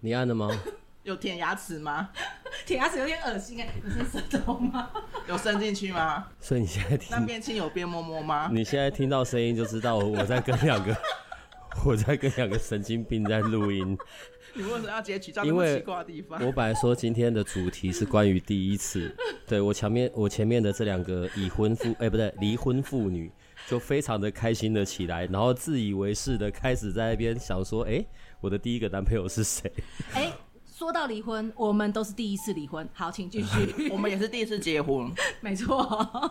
[0.00, 0.50] 你按了吗？
[1.02, 2.10] 有舔牙齿吗？
[2.66, 4.90] 舔牙齿有点恶心哎，有伸舌头吗？
[5.28, 6.26] 有伸进去吗？
[6.40, 8.50] 所以你现在听那边亲有边摸摸吗？
[8.52, 10.96] 你现在听到声音就知道我在跟两个
[11.84, 13.96] 我在跟两个神经病在录音。
[14.52, 16.44] 你为什么要截取这么奇怪的地方？
[16.44, 19.14] 我本来说今天的主题是关于第一次，
[19.46, 23.30] 对，我前面我前面的这两个已婚妇哎、欸、不对离婚妇女
[23.68, 27.90] 就非常的开心的起来，然后自以为是的开始在那边想说哎。
[27.90, 28.08] 欸
[28.40, 29.70] 我的第一个男朋友是谁？
[30.14, 30.32] 哎、欸，
[30.66, 32.88] 说到离婚，我们都是第一次离婚。
[32.94, 33.88] 好，请继续。
[33.92, 36.30] 我们也是第一次结婚， 没错。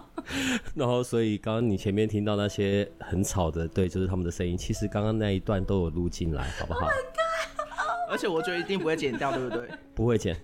[0.74, 4.58] 然后，所以刚刚你前面听到那些很吵的，对，就是他们的声音。
[4.58, 6.96] 其实刚刚那一段都有录进来，好不好？Oh
[8.12, 9.70] 而且我觉得一定不会剪掉，对不对？
[9.94, 10.36] 不会剪。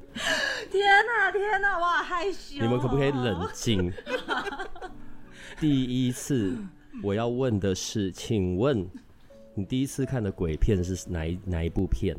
[0.71, 2.61] 天哪，天哪，我好害羞。
[2.61, 3.91] 你们可不可以冷静？
[5.59, 6.55] 第一次，
[7.01, 8.87] 我要问的是，请问。
[9.57, 12.13] 你第一次看的鬼片是哪一哪一部片？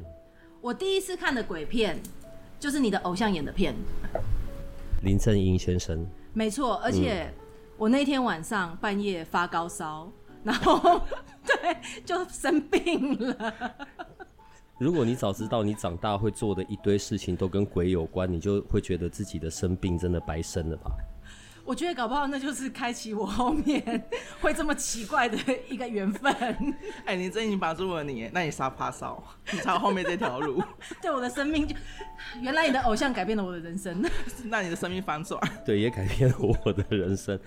[0.63, 2.01] 我第一次看的鬼片
[2.59, 3.75] 就是你的偶像演的片，
[5.03, 6.07] 林正英先生。
[6.33, 7.31] 没错，而且
[7.77, 10.11] 我那天晚上半夜发高烧，
[10.43, 10.99] 然后
[11.45, 13.75] 对，就生病了。
[14.79, 20.91] 如果你早知道你长大会做的一堆事情都跟鬼有关，你就会觉得自己的生病真的白生了吧？
[21.67, 24.09] 我觉得搞不好那就是开启我后面
[24.41, 25.37] 会这么奇怪的
[25.69, 26.33] 一个缘分。
[27.05, 29.21] 哎、欸，你真已经把住了你，那你杀怕烧，
[29.53, 30.63] 你朝后面这条路，
[31.03, 31.75] 对我的生命就，
[32.41, 34.01] 原来你的偶像改变了我的人生，
[34.45, 37.39] 那你的生命反转，对，也改变了我的人生。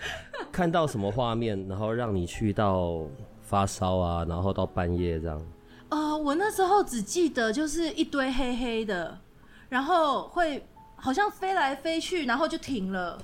[0.52, 3.06] 看到什么画面，然后让你去到
[3.41, 5.41] 发烧啊，然后到半夜这样？
[5.88, 9.18] 呃，我那时候只记得就是一堆黑黑的，
[9.69, 13.18] 然后会好像飞来飞去，然后就停了。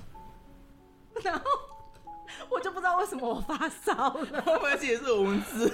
[1.22, 1.44] 然后
[2.50, 5.72] 我就不知道为什么我发烧了，会不会其实是蚊子？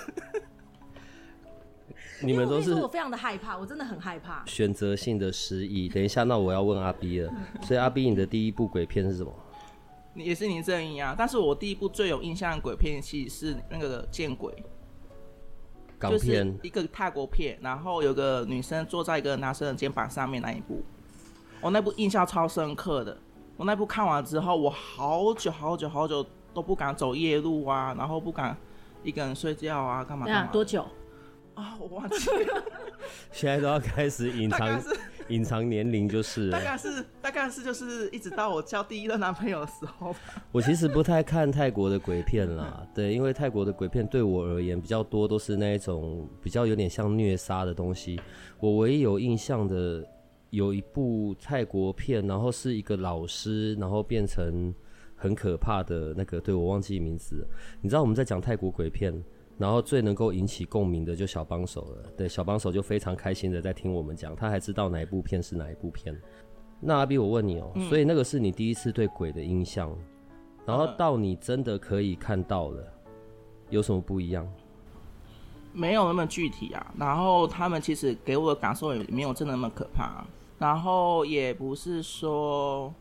[2.25, 4.45] 你们都是我非常的害怕，我真的很害怕。
[4.47, 5.89] 选择性的失忆。
[5.89, 7.33] 等一下，那我要问阿 B 了。
[7.63, 9.35] 所以阿 B，你的第一部鬼片是什么？
[10.15, 11.17] 也是林正英啊。
[11.19, 14.53] 但是我第一部最有印象的鬼片戏是那个《见鬼》，
[15.99, 20.85] 港片，就是一个泰国片，然后有个女生坐在一个男生的肩膀上面那一部，
[21.61, 23.19] 我那部印象超深刻的。
[23.63, 28.57] 我那部看完之后，我好久好久好久都不敢走夜路啊，然后不敢
[29.05, 30.51] 一个人睡觉啊，干嘛干嘛？
[30.51, 30.83] 多久？
[31.55, 32.65] 啊、哦，我忘记了。
[33.31, 34.83] 现在都要开始 隐藏
[35.29, 40.13] 隐藏年龄，就是大概是大概是就是一直到我交第一任男朋友的时候。
[40.51, 48.21] 我其实不太看泰国的鬼片啦，对，因为泰国的鬼片对我而言比较多都是那一种比较有点像虐杀的东西。
[48.59, 50.05] 我唯一有印象的。
[50.53, 54.73] 有一部泰国片，然后是一个老师，然后变成
[55.17, 57.43] 很可怕的那个，对，我忘记名字。
[57.81, 59.15] 你知道我们在讲泰国鬼片，
[59.57, 62.13] 然后最能够引起共鸣的就小帮手了。
[62.19, 66.15] 对，小帮手就非常开心的在听我们讲，他还知道哪一部片是哪一部片。
[66.79, 69.97] 那阿 B，我问你哦、喔，嗯、所以那个是你第一次对鬼的印象，
[70.67, 72.93] 然后到你真的可以看到了，
[73.71, 74.47] 有什么不一样？
[75.73, 80.23] 没有那么具体啊，然后他们其实给我的感受也没有真的那么可怕。
[80.63, 82.95] 然后也不是说，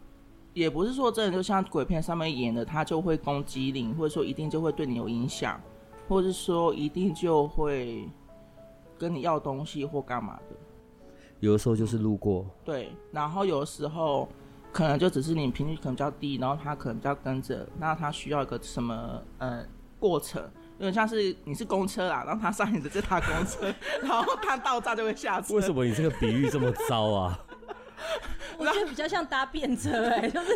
[0.52, 5.62] 也不是说真的就像鬼片上面演的，他就会攻击你，或者说一定就会对你有影响，
[6.10, 8.10] 或者是说一定就会
[8.98, 10.56] 跟你要东西或干嘛的。
[11.40, 12.48] 有的时候就是路过。
[12.66, 14.28] 对，然后有的时候
[14.72, 19.64] 可能就只是你频率可能比较低，然后他可能比较跟着，那他需要一个什么呃
[20.00, 20.42] 过程。
[20.80, 23.72] 有点像是你是公车啊，然后他上你的这趟公车，
[24.02, 25.54] 然后他到站就会下车。
[25.54, 27.40] 为什么你这个比喻这么糟啊？
[28.58, 30.56] 我觉得比较像搭便车哎、欸， 就是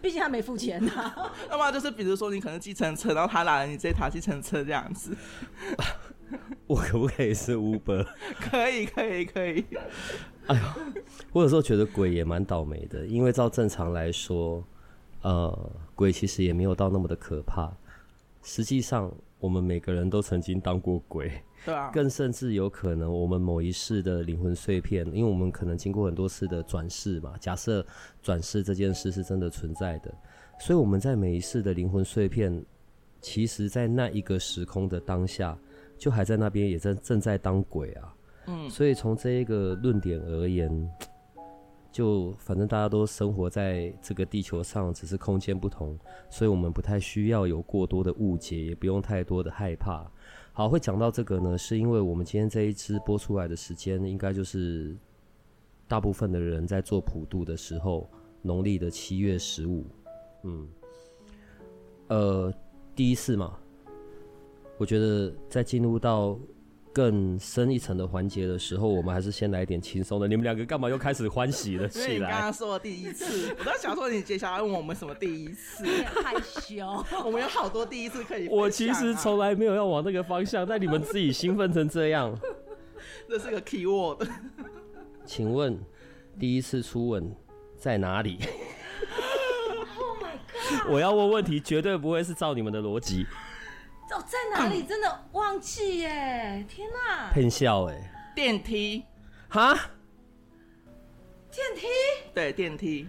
[0.00, 1.32] 毕竟他没付钱呐、啊。
[1.50, 5.16] 那么就是比如说你可能计程车，然后他拿了你这台计程车这样子。
[6.66, 8.06] 我可不可以是 Uber？
[8.40, 9.64] 可以可以可以。
[10.46, 10.62] 哎呦，
[11.32, 14.64] 我有时候觉得鬼也蛮倒霉的，因为照正常来说，
[15.22, 17.72] 呃，鬼其实也没有到那么的可怕。
[18.42, 19.12] 实际上。
[19.38, 21.30] 我们每个人都曾经当过鬼，
[21.66, 27.34] 对啊，更甚至有可能我们某一世的灵魂碎片，因为我们可能经过很多次的转世嘛。
[27.40, 27.84] 假设
[28.22, 30.14] 转世这件事是真的存在的，
[30.60, 32.64] 所以我们在每一世的灵魂碎片，
[33.20, 35.58] 其实在那一个时空的当下，
[35.98, 38.14] 就还在那边，也在正在当鬼啊。
[38.46, 40.88] 嗯，所以从这一个论点而言，
[41.90, 45.98] 就反正大家都生活在这个地球上，只是空间不同，
[46.30, 50.08] 所以我们不太需要有过多的误解，也不用太多的害怕。
[50.56, 54.96] 好，会讲到这个呢，是因为我们今天这一支播出来的时间，应该就是
[55.86, 58.08] 大部分的人在做普渡的时候，
[58.40, 59.84] 农历的七月十五。
[60.44, 60.66] 嗯，
[62.08, 62.50] 呃，
[62.94, 63.58] 第一次嘛，
[64.78, 66.38] 我觉得在进入到
[66.96, 70.26] 更深一层的环节的时候，我们还是先来一点轻松的。
[70.26, 72.04] 你们两个干嘛又开始欢喜了起来？
[72.06, 75.86] 因为你刚刚说的第一次，我在想说你接下来问我们什么第一次？
[75.86, 77.04] 有点害羞。
[77.22, 78.48] 我们有好多第一次可以、啊。
[78.50, 82.34] 我其实从来没有要往那个方向，但你们自己兴奋成这样。
[83.28, 84.26] 这是个 key word。
[85.26, 85.78] 请问，
[86.40, 87.30] 第一次初吻
[87.76, 88.38] 在哪里？
[90.88, 93.26] 我要问问题，绝对不会是照你们的逻辑。
[94.58, 94.82] 哪里？
[94.82, 96.64] 真的忘记耶！
[96.68, 97.30] 天哪！
[97.32, 98.12] 骗笑哎！
[98.34, 99.04] 电梯？
[99.48, 99.74] 哈？
[101.50, 101.86] 电梯？
[102.34, 103.08] 对，电梯。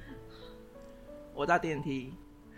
[1.33, 2.13] 我在电梯。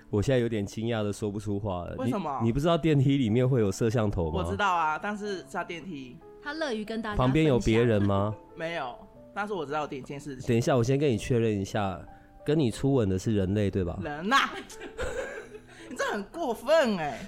[0.09, 1.95] 我现在有点惊讶的说不出话了。
[1.97, 2.39] 为什么？
[2.41, 4.43] 你，你不知道电梯里面会有摄像头吗？
[4.43, 6.17] 我知道啊，但是在电梯。
[6.41, 7.15] 他乐于跟大家。
[7.15, 8.35] 旁边有别人吗？
[8.55, 8.95] 没有，
[9.33, 10.47] 但是我知道有点一件事情。
[10.47, 11.99] 等一下，我先跟你确认一下。
[12.45, 13.99] 跟你初吻的是人类对吧？
[14.01, 14.53] 人呐、啊，
[15.87, 17.27] 你这很过分哎、欸！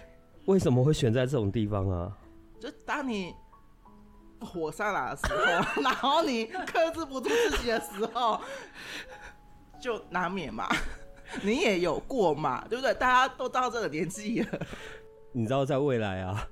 [0.52, 2.12] 为什么会选在这种地方啊？
[2.60, 3.34] 就当你
[4.42, 8.40] 火上来的时候，然后你克制不住自己的时候，
[9.82, 10.68] 就难免嘛。
[11.42, 12.94] 你也有过嘛，对不对？
[12.96, 14.60] 大家都到这个年纪了。
[15.32, 16.46] 你知道，在未来啊。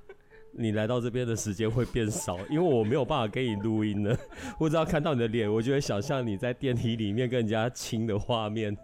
[0.52, 4.16] 你来到这边的时间会变少，因为我没有办法给你录音了。
[4.58, 8.76] 我只要看到你的脸，我就会想象你在电梯里面跟人家亲的画面。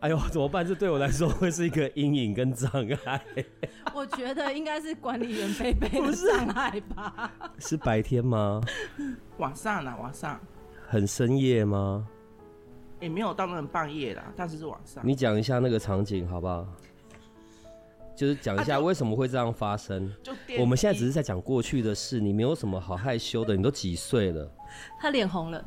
[0.00, 0.64] 哎呦，怎么办？
[0.64, 2.70] 这对我来说会是一个阴影跟障
[3.04, 3.20] 碍。
[3.92, 7.32] 我觉得应该是管理员贝贝的 障碍吧？
[7.58, 8.60] 是白天吗？
[9.38, 9.92] 晚上呢？
[10.00, 10.38] 晚上。
[10.86, 12.06] 很深夜吗？
[13.00, 15.04] 也没有到那么半夜啦，但是是晚上。
[15.06, 16.66] 你讲一下那个场景好不好？
[18.14, 20.12] 就是讲一下为什么会这样发生。
[20.22, 23.56] 就我们现在只是在讲过去的事，你没有什么好害羞的。
[23.56, 24.48] 你都几岁了？
[25.00, 25.64] 他脸红了。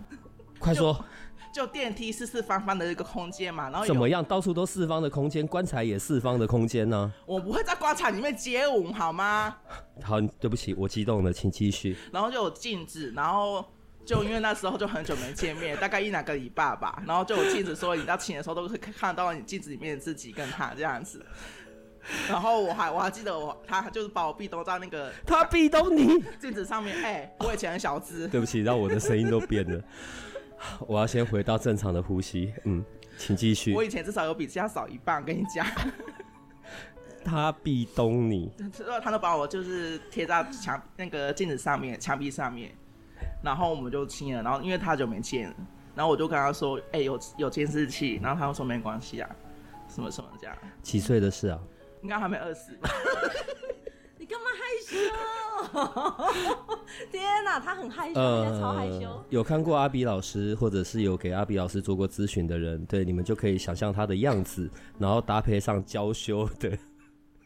[0.58, 1.04] 快说。
[1.54, 4.24] 就电梯四四方方的一个空间嘛，然后怎么样？
[4.24, 7.12] 到处都四方的空间，棺材也四方的空间呢、啊？
[7.26, 9.58] 我不会在棺材里面接吻好吗？
[10.02, 11.96] 好，对不起，我激动了，请继续。
[12.12, 13.66] 然后就有镜子，然后
[14.06, 21.26] 就因为那时候就很久没见面，大概一两个礼拜吧，然后就有镜子说，你到亲的时候都可以看到你镜子里面的自己跟他这样子。
[22.28, 29.80] 然后我还我还记得我他就是把我壁咚在那个他壁咚你 镜子上面，哎、欸，我以前很小只，对不起，让我的声音都变了。
[30.88, 32.84] 我要先回到正常的呼吸，嗯，
[33.18, 33.74] 请继续。
[33.74, 35.66] 我以前至少有比这样少一半，跟你讲。
[37.24, 38.52] 他壁咚你，
[39.04, 42.72] 他都把我就是贴在墙那个镜子上面，墙壁上面，
[43.44, 44.42] 然后我们就亲了。
[44.42, 45.56] 然后因为他久没见了，
[45.94, 49.30] 然后我就跟他说，哎、欸，有有监视器，然后他就说没关系啊，
[49.88, 50.58] 什么什么这样。
[50.82, 51.60] 几岁的事啊？
[52.02, 52.90] 应该还没二十吧？
[54.32, 54.96] 你干嘛害羞？
[57.12, 59.22] 天哪，他很害羞，呃、超害羞。
[59.30, 66.78] 有看过阿比老师，或者是有给阿比老师做过咨询的人，对你们就可以想象他的样子，然后搭配上娇羞的，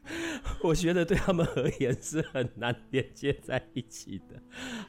[0.62, 4.36] 我觉得对他们而言是很难连接在一起的。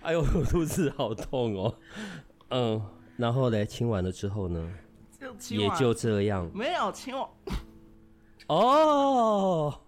[0.02, 1.74] 哎呦，我肚子好痛哦。
[2.50, 2.82] 嗯，
[3.17, 4.70] 然后嘞，亲完了之后呢？
[5.19, 7.34] 就也就这样，没有亲我。
[8.48, 9.81] 哦，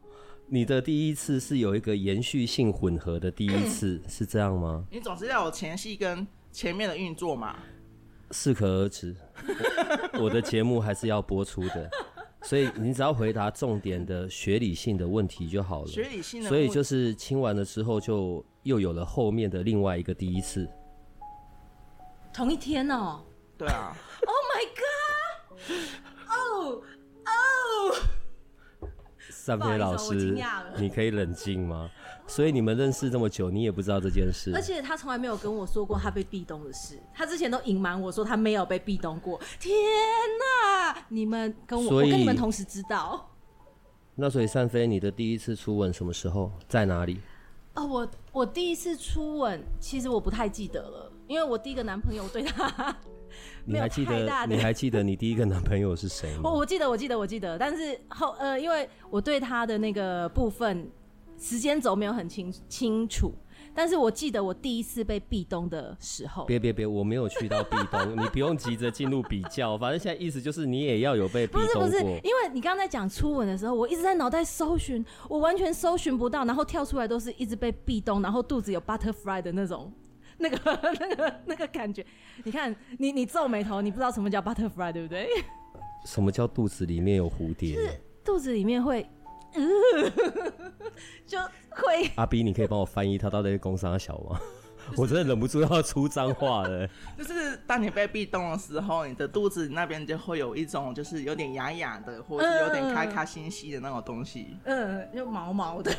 [0.51, 4.83] 你的第一次是有一个延续性混合的第一次， 是这样吗？
[4.91, 7.57] 你总是要有前戏跟前面的运作嘛。
[8.31, 9.15] 适可而止，
[10.15, 11.91] 我，我的节目还是要播出的，
[12.43, 15.89] 所以你只要回答重点的学理性的问题就好了。
[15.89, 20.69] 学理性的，所以就是亲完了之后，就又有了后面的另外一个第一次。
[22.33, 23.21] 同一天哦？
[23.57, 23.97] 对啊。
[24.27, 26.08] Oh my god！
[29.49, 30.37] 三菲老师，
[30.77, 31.91] 你可以冷静吗？
[32.27, 34.53] 所以你们认识这么久，你也不知道这件事。
[34.55, 39.41] 而且他从来没有跟我说过他被壁咚的事，他之前都隐瞒我说他没有被壁咚过。
[39.59, 39.75] 天
[40.39, 41.03] 哪！
[41.09, 43.27] 你们跟我，我跟你们同时知道。
[44.17, 47.19] 那所以三飞，你的第一次初吻什么时候，在哪里？
[47.73, 52.97] 哦，我我第一次初吻，其实我不太记得了，因为我第一个男朋友对他。
[53.67, 54.47] 你还记得？
[54.49, 56.41] 你还记得你第一个男朋友是谁吗？
[56.45, 57.59] 我我记得，我记得，我记得。
[57.59, 60.91] 但是后呃，因为我对他的那个部分
[61.39, 63.35] 时间轴没有很清清楚，
[63.75, 71.85] 但是我记得我第一次被壁咚的时候，别别别，我没有去到壁咚，你不用急着进入比较， 反正现在意思就是你也要有被壁咚过。
[71.85, 79.93] 不是不是，因为你刚刚在讲初吻的时候，我一直在脑袋搜寻，我完全搜寻不到，然后跳出来都是一直被壁咚，然后肚子有 butterfly 的那种。
[80.41, 80.59] 那个、
[81.01, 82.05] 那个、那个感觉，
[82.45, 85.29] 你看，你你皱眉头，你不知道什么叫 butterfly，对不对？
[86.07, 87.75] 什么叫肚子里面有蝴蝶？
[87.75, 89.05] 是肚子里面会，
[89.55, 90.11] 呃、
[91.27, 91.39] 就
[91.71, 92.11] 会。
[92.17, 94.41] 阿 B，你可以帮我翻译他到底是工商小吗？
[94.97, 96.89] 我真的忍不住要出脏话了。
[97.17, 104.57] 就是当你被壁咚的时候，你的肚子那边就会有一种，就是有点痒痒的，或者是有点开开心心的那种东西。
[104.65, 105.93] 嗯，就毛毛的，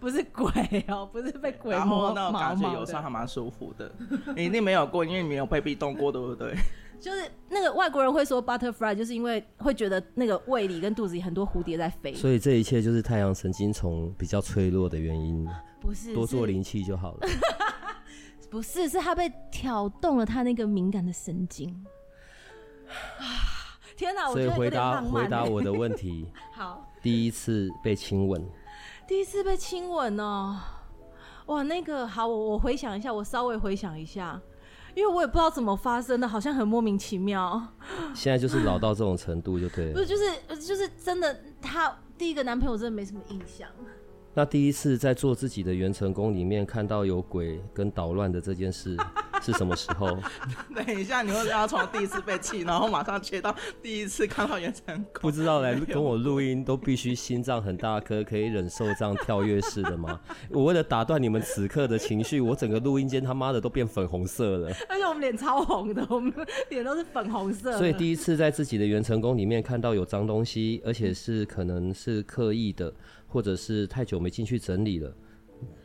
[0.00, 1.78] 不是鬼哦，不是被鬼摸。
[1.78, 3.90] 然后那种感觉有时候还蛮舒服的。
[4.36, 6.54] 你一定没有过，因为你没有被壁咚过，对不对？
[7.00, 12.12] 就是那个外国人会说 butterfly，就是因为会觉得那个胃里跟肚子里很多蝴蝶在飞。
[12.12, 15.46] 所以这一切就是太阳神经丛比较脆弱的原因。
[15.80, 17.28] 不是，多做灵气就好了。
[18.50, 21.84] 不是，是他被挑动了他那个敏感的神经。
[23.18, 23.24] 啊！
[23.96, 24.30] 天哪！
[24.30, 26.26] 所以回答回答我的 问题。
[26.54, 26.84] 好。
[27.02, 28.44] 第一次被亲吻。
[29.06, 30.58] 第一次被亲吻哦，
[31.46, 34.40] 哇，那个好，我我回想一下，我稍微回想一下，
[34.94, 37.62] 因为我也不知道怎么发生的，好像很莫名其妙。
[38.14, 39.92] 现在就是老到这种程度就对了。
[39.98, 43.68] 不是，就是就是真的，他第一个男朋友真的没什么印象。
[44.38, 48.96] 那第一次在做自己的元成功里面看到有鬼跟捣乱的这件事
[49.42, 50.16] 是什么时候？
[50.76, 53.52] 等一下，你会要从第一次被气，然后马上切到
[53.82, 55.22] 第一次看到元成功？
[55.22, 60.20] 不知道来跟我录音都必须心脏很大颗，可以忍受这样跳跃式的吗？
[60.50, 66.32] 我为了打断你们此刻的情绪，我整个录音间他妈的都变粉红色了，而且我们脸超红的，我们
[66.68, 67.76] 脸都是粉红色。
[67.76, 72.94] 所以第一次在自己的元成功里面看到有脏东西，而且是可能是刻意的。
[73.28, 75.14] 或者是太久没进去整理了，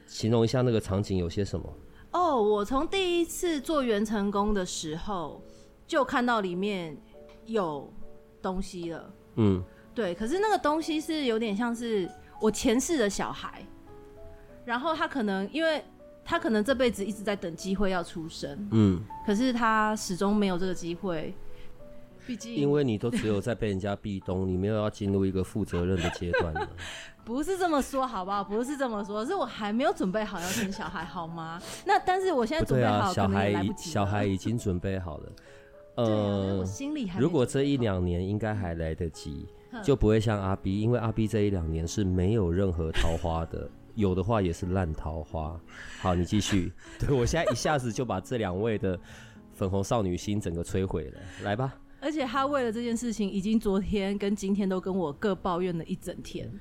[0.08, 1.72] 形容一下那个场景有些什么？
[2.12, 5.44] 哦，oh, 我从第一次做元成功的时候
[5.86, 6.98] 就看到里面
[7.46, 7.92] 有
[8.42, 9.14] 东西了。
[9.36, 10.16] 嗯，对。
[10.16, 12.10] 可是那个东西是有点像是
[12.40, 13.66] 我前世的小孩，
[14.64, 15.84] 然后他可能因为
[16.24, 21.36] 他可能这辈子一直在等机会要出生，嗯，可是他始终没有这个机会。
[22.26, 26.54] 毕竟，因为你都只有在被人家壁咚，你没有要进入一个负责任的阶段。
[27.26, 28.44] 不是这么说，好不好？
[28.44, 31.62] 不是这么说，是我还没有准备好要生小孩，好吗？
[31.88, 35.32] 那但是我现在准备好，小孩已小孩已经准备好了。
[35.96, 39.48] 呃，我心里还如果这一两年应该还来得及，
[39.84, 45.56] 就不会像阿 B，因为阿 B 这一两年是没有任何桃花的，有的话也是烂桃花。
[46.02, 46.74] 好，你继续。
[47.00, 49.00] 对，我现在一下子就把这两位的
[49.54, 51.74] 粉红少女心整个摧毁了，来吧。
[52.04, 56.52] 而且他为了这件事情，已经昨天跟今天都跟我各抱怨了一整天。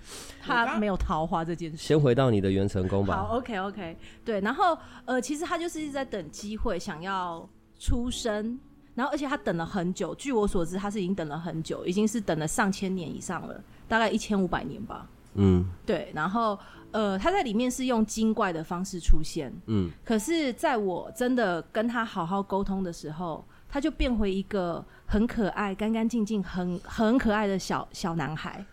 [0.41, 1.77] 他没有桃花这件事。
[1.77, 3.17] 先回到你的元成功吧。
[3.17, 4.41] 好，OK OK，对。
[4.41, 8.57] 然后呃，其实他就是一直在等机会，想要出生。
[8.95, 15.11] 然后而且他等了很久，据我所知，他是已经等了很久，已经是等了上千年以上了，大概一千五百年吧。
[15.35, 16.13] 嗯，对。
[16.15, 16.57] 然后
[16.93, 19.53] 呃，他在里面是用精怪的方式出现。
[19.67, 19.91] 嗯。
[20.05, 23.45] 可是在我真的跟他好好沟通的时候。
[23.75, 28.65] 他就变回一个很可爱、干干净净、很很可爱的小小男孩。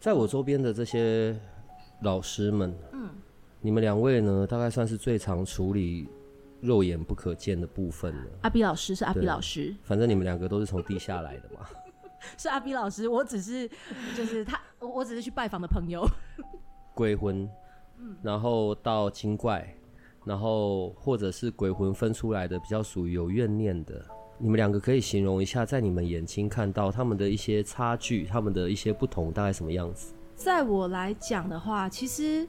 [0.00, 1.38] 在我周边的这些
[2.02, 3.08] 老师们，嗯，
[3.60, 6.08] 你们两位呢，大概算是最常处理
[6.60, 8.30] 肉眼不可见的部分了。
[8.42, 11.64] 阿比老师是阿比老师，反正你们两个都是从地下来的嘛。
[12.36, 13.70] 是阿比老师，我只是
[14.16, 16.04] 就是他，我只是去拜访的朋友。
[16.96, 17.48] 鬼魂，
[18.00, 19.72] 嗯，然后到精怪。
[20.24, 24.04] 然后，或者是鬼魂分出来的比较属于有怨念的，
[24.38, 30.12] 你们两个可以形容一下，在你们眼睛看到他们的一些差距，他们的一些不同，大概什么样子？
[30.34, 32.46] 在我来讲的话，其实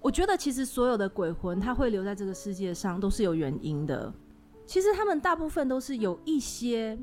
[0.00, 4.12] 我觉得，其实所有的鬼魂，他会留在这个世界上，都是有原因的。
[4.64, 6.96] 其实他们大部分都是有一些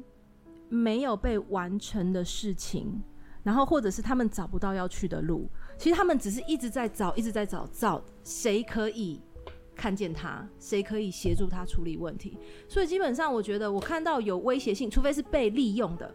[0.70, 3.04] 没有被完成的事情，
[3.44, 5.50] 然后或者是他们找不到要去的路。
[5.78, 9.20] 其实他们只是一直在找，一直在找，找谁可以。
[9.75, 12.38] 看见他，谁可以协助他处理问题？
[12.68, 16.13] 所以基本上，我觉得我看到有威胁性，除非是被利用的，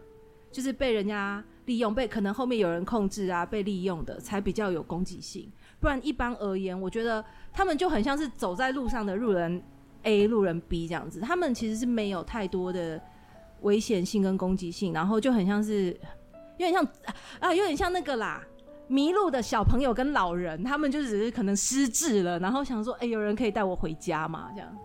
[0.51, 5.51] 就是被人家利用，被可能后面有人控制啊，被利用的才比较有攻击性。
[5.79, 7.23] 不然一般而言，我觉得
[7.53, 9.61] 他们就很像是走在路上的路人
[10.03, 13.01] A、路人 B 这样子，他们其实是没有太多的
[13.61, 15.87] 危险性跟攻击性，然后就很像是
[16.57, 16.85] 有点像
[17.39, 18.43] 啊，有点像那个啦。
[18.89, 24.77] 迷路的小朋友跟老人，他们就只是可能失智了，然后想说：“哎、欸，有人可以带我回家吗？”这样。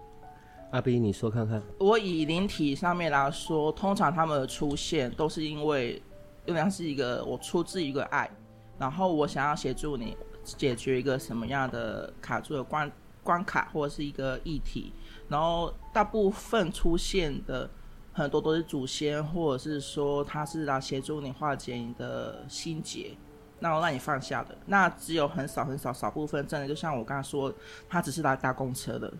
[0.73, 1.63] 阿斌你说看看。
[1.79, 6.03] 我以灵体上面来说，通常他们的出现都是因为，
[6.45, 8.31] 有点像是一个我出自一个爱，
[8.79, 12.93] 然后我想要协助你解决一个什么样的卡住的关
[13.23, 14.93] 关卡或者是一个议题，
[15.29, 17.71] 然后大部分出现的
[18.13, 23.17] 很多都是祖先，或者是说他是来协助你化解你的心结，
[23.61, 24.57] 然后让你放下的。
[24.67, 27.53] 那只有很少很少少部分，真的就像我刚才说，
[27.89, 29.13] 他只是来搭公车的，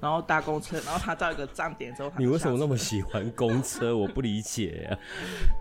[0.00, 3.96] 然后搭公车，然后他到一个站点之后，你为什么那么喜欢 公车？
[3.96, 4.98] 我不理解呀、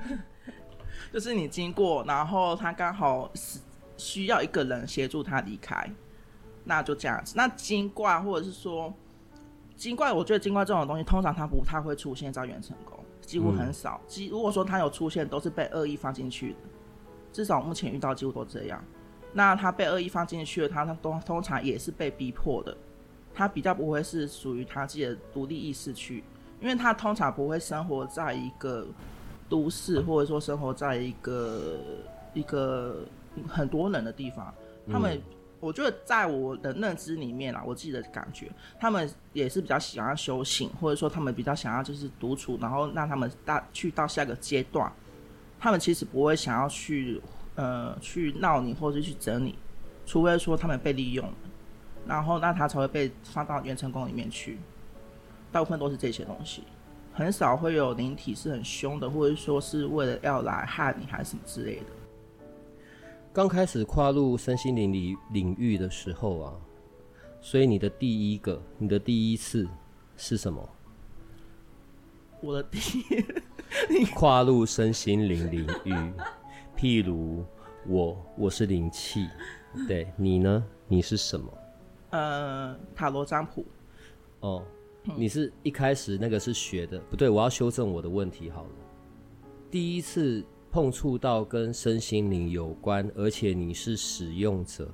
[0.09, 0.17] 啊。
[1.13, 3.59] 就是你经过，然后他刚好是
[3.97, 5.89] 需要一个人协助他离开。
[6.65, 7.33] 那就这样子。
[7.35, 8.93] 那精怪或者是说
[9.75, 13.99] 精怪，我觉得精怪这种东西，通常它不太会出现在元成功，几乎很少。
[14.07, 16.57] 几、嗯、如果说他有出现，都是被恶意放进去的。
[17.33, 18.81] 至少目前遇到几乎都这样。
[19.33, 22.77] 那他被恶意放进去了，他他通通常也是被逼迫的。
[23.33, 26.23] 他比较不会是属于他自己的独立意识去，
[26.61, 28.87] 因为他通常不会生活在一个
[29.49, 31.79] 都市，或者说生活在一个
[32.33, 33.03] 一个
[33.47, 34.53] 很多人的地方，
[34.89, 35.17] 他们。
[35.17, 35.21] 嗯
[35.63, 44.91] 我觉得在我的认知里面啊，我自己的感觉，他们也是比较喜欢修行，或者说他们比较想要就是独处，然后让他们大去到下一个阶段，
[45.63, 47.21] 他们其实不会想要去
[47.55, 49.55] 呃去闹你，或者去整你，
[50.05, 51.25] 除非说他们被利用，
[52.05, 54.59] 然后那他才会被放到元成宫里面去，
[55.53, 56.63] 大部分都是这些东西，
[57.13, 61.85] 很少会有灵体是很凶的，或者说是为了要来害你还是什么之类的。
[63.31, 66.53] 刚开始跨入身心灵领领域的时候啊，
[67.39, 69.65] 所以你的第一个、你的第一次
[70.17, 70.69] 是什么？
[72.43, 72.77] 我的第
[73.89, 75.93] 一跨入身心灵领域，
[76.77, 77.41] 譬如
[77.87, 79.29] 我，我是灵气，
[79.87, 80.61] 对，你呢？
[80.89, 81.57] 你是什么？
[82.09, 83.65] 呃，塔罗占卜。
[84.41, 84.61] 哦，
[85.15, 88.69] 你是一开始那个是学的，不对，我要修正我的问题好了。
[89.71, 90.43] 第一次。
[90.73, 94.89] 碰触到跟身心灵有关，而且你是使用者。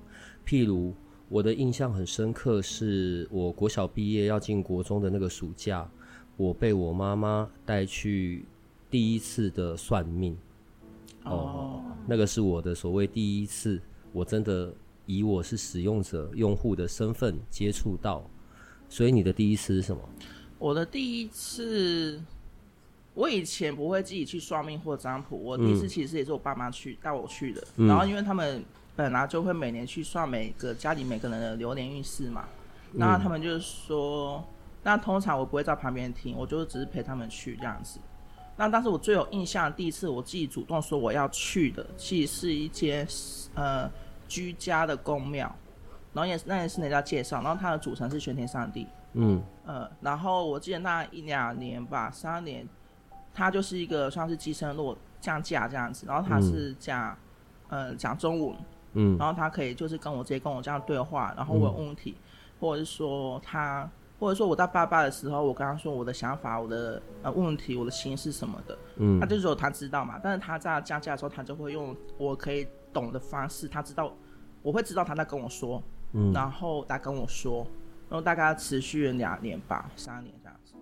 [0.46, 0.94] 譬如
[1.30, 5.90] 我的印象很深刻，是我国小毕业要进国中的那个暑假，
[6.40, 8.46] 我被我妈妈带去
[8.90, 10.38] 第一次的算命。
[11.26, 13.78] 哦，那个是我的所谓第一次，
[14.14, 14.74] 我真的
[15.06, 18.24] 以我是使用者、用户的身份接触到。
[18.88, 20.02] 所以你的第一次是什么？
[20.58, 22.22] 我的第一次。
[23.16, 27.62] 我以前不会自己去算命或占卜，我第一次其实也是我爸妈去带我去的。
[27.76, 28.64] 嗯、然后因为他们
[28.96, 32.48] 本来就会每年去算每个家里每个人的流年运势嘛，
[32.94, 34.42] 那、嗯、他们就是说，
[34.84, 38.00] 那通常我不会在旁边听，我就只是陪他们去这样子。
[38.56, 43.08] 那但是我最有印象的第一次我自己主动说我要去的，其实是一间
[43.56, 43.90] 呃
[44.28, 45.54] 居家的宫庙，
[46.14, 48.88] 然后也是那也是人家介绍，然后它的主神是玄天上帝。
[49.14, 52.68] 嗯呃，然后我记得那一两年吧，三年。
[53.32, 57.16] 他就是一个算是乩身落降价这样子，然后他是讲，
[57.70, 58.58] 嗯、呃，讲中文，
[58.94, 62.24] 嗯，然后他可以就是跟我直接跟我这样对话，然后我有问题，嗯、
[62.60, 74.14] 或者是说他，或者说我到爸爸的时候，我跟他说我的想法，我的呃问题，我的心是什么的，嗯，他就说他知道嘛，但是他在降价的时候，他就会用我可以懂的方式，他知道
[74.62, 77.66] 我会知道他在跟我说，嗯，然后他跟我说，
[78.10, 80.74] 然后大概持续了两年吧，三年这样子。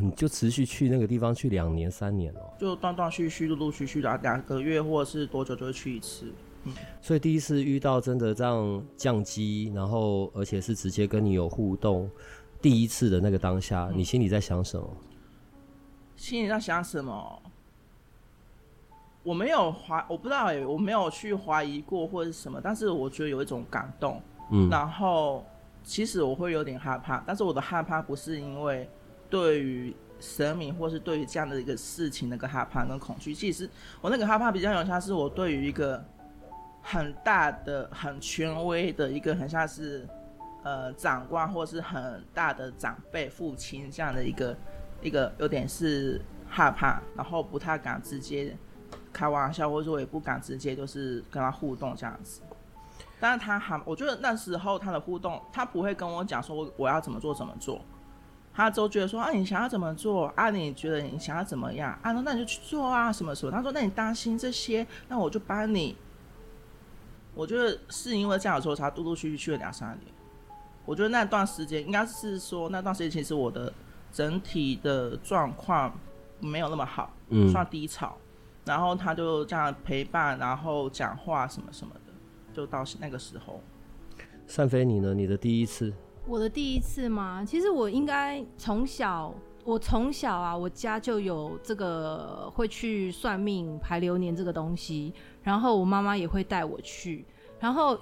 [0.00, 6.32] 你就持续去那个地方去两年三年哦，就断断续续、陆陆续续的两个月或者是多久就会去一次。
[6.64, 12.10] 嗯，所以第一次遇到真的这样降机，然后而且是直接跟你有互动，
[12.64, 14.88] 第一次的那个当下，你心里在想什么？
[16.16, 17.42] 心里在想什么？
[19.22, 24.18] 我没有怀，我不知道哎，我没有去怀疑过或者是什么，但是我觉得有一种感动。
[24.50, 25.44] 嗯，然后
[25.82, 28.88] 其实我会有点害怕，但是我的害怕不是因为。
[29.28, 33.68] 对于神明，或是对于这样的一个事情，那个害怕跟恐惧，其实
[34.00, 36.02] 我那个害怕比较有像是我对于一个
[36.80, 40.08] 很大的、很权威的一个，很像是
[40.64, 44.56] 呃长官，或是很大的长辈、父亲这样的一个
[45.00, 48.56] 一个有点是害怕，然后不太敢直接
[49.12, 52.42] 开玩笑，或者说也不敢直接就是跟他互动这样子。
[53.20, 57.80] 但是他还，我觉得那时候他的互动，他不会跟我讲说我要怎么做怎么做。
[58.56, 60.48] 他就觉得说啊，你想要怎么做啊？
[60.48, 62.12] 你觉得你想要怎么样啊？
[62.12, 63.50] 那你就去做啊，什么什么？
[63.50, 65.96] 他说，那你担心这些，那我就帮你。
[67.34, 70.13] 我觉得是因为这样的时候，才陆陆续续去了两三年。
[70.84, 73.72] 我觉得那段时间应该是说，那段时间其实我的
[74.12, 75.92] 整体的状况
[76.40, 78.16] 没有那么好，嗯，算低潮。
[78.64, 82.12] 然后他就这样陪伴，然后讲话什么什么的，
[82.54, 83.60] 就到那个时候。
[84.46, 85.12] 善飞，你呢？
[85.12, 85.92] 你的第一次？
[86.26, 87.44] 我的第一次吗？
[87.46, 97.26] 其实我应该从小，我从小啊，我家就有这个会去算命排流年这个东西，然后我妈妈也会带我去。
[97.60, 97.98] 然后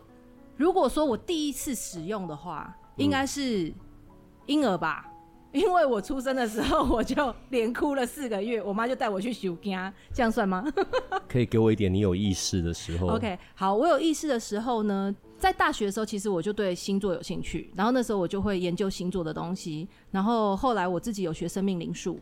[0.56, 3.72] 如果说我第一次使用的话，应该是
[4.46, 5.08] 婴儿吧。
[5.52, 10.64] 因为我出生的时候，我就连哭了四个月，我妈就带我去修家，这样算吗？
[11.28, 13.08] 可以给我一点你有意识的时候。
[13.08, 22.18] OK，好，我有意识的时候呢，在大学的时候，其实我就对星座有兴趣，然后那时候我就会研究星座的东西，然后后来我自己有学生命灵数，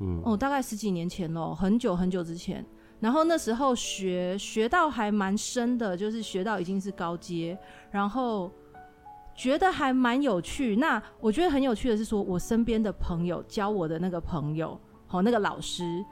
[0.00, 2.64] 嗯，哦，大概十几年前咯，很久很久之前，
[3.00, 7.58] 然后那时候学学到还蛮深的，就是学到已经是高阶，
[7.90, 8.50] 然后。
[9.38, 10.76] 觉得还蛮有趣。
[10.76, 16.02] 那我觉得很有趣的是说，说我身边的朋友教我的那个朋友，好，那个老师，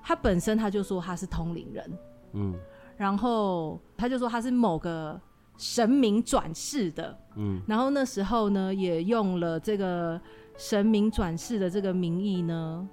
[0.00, 1.98] 他本身他就说他是通灵人，
[2.34, 2.54] 嗯，
[2.96, 5.20] 然后他就说他是某个
[5.56, 10.20] 神明转世的，嗯，然后那时候呢，也用了这个
[10.56, 12.88] 神明转世的这个名义呢，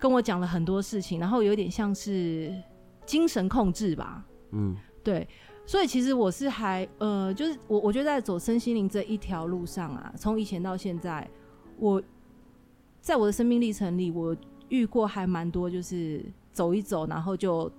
[0.00, 2.52] 跟我讲了很多事情，然后有点像是
[3.04, 5.28] 精神控制吧，嗯，对。
[5.66, 11.28] 所以其实我是还呃，就是我我觉得在走身心灵这一条路上啊，从以前到现在，
[11.78, 12.02] 我
[13.00, 14.36] 在我的生命历程里，我
[14.68, 17.70] 遇过还蛮多，就是走一走，然后就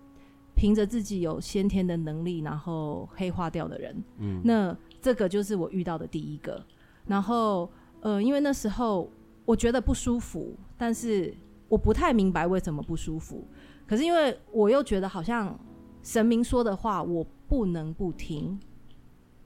[0.56, 4.04] 凭着自己有先天的能力，然后黑化掉的人。
[4.20, 6.64] 嗯，那这个就是我遇到的第一个。
[7.06, 9.12] 然后呃，因为那时候
[9.44, 11.36] 我觉得不舒服，但是
[11.72, 13.48] 我不太明白为什么不舒服。
[13.88, 15.60] 可是因为我又觉得好像
[16.04, 17.26] 神明说的话，我。
[17.52, 18.58] 不能不听，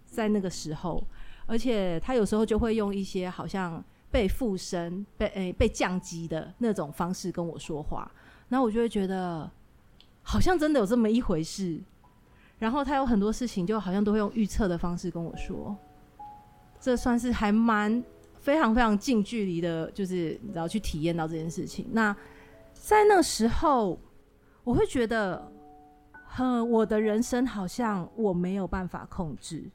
[0.06, 1.04] 在那个时候，
[1.48, 8.12] 而且他有时候就会用一些好像被附身、被诶、被降级的那种方式跟我说话，
[8.48, 9.50] 然后我就会觉得
[10.22, 11.82] 好像真的有这么一回事。
[12.60, 15.76] 然后他有很多事情就好像都会用预测的方式跟我说，
[16.80, 18.04] 这算是还蛮
[18.46, 21.88] 非常非常近距离的，就是你知道去体验到这件事情。
[21.92, 22.16] 那
[22.74, 24.00] 在那时候，
[24.64, 25.52] 我会觉得。
[26.38, 29.72] 嗯，我的人生好像我没有办法控制，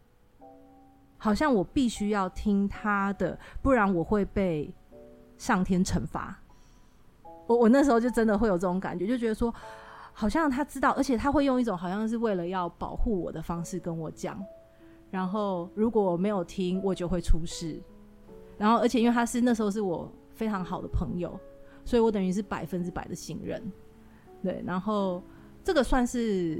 [1.16, 4.70] 好像我必须要听他的，不然我会被
[5.38, 6.38] 上天惩罚。
[7.46, 9.50] 我我那时候就真的会有这种感觉，就觉得说，
[10.12, 14.38] 好像他知道，而且他会用一种好像是为了要保护我的方式跟我讲，
[15.10, 17.80] 然后如果我没有听，我就会出事。
[18.60, 21.36] 然后，而且因为他是那时候是我非常好的朋友，
[21.84, 23.60] 所以我等于是百分之百的信任。
[24.42, 25.20] 对，然后。
[25.62, 26.58] 这个算是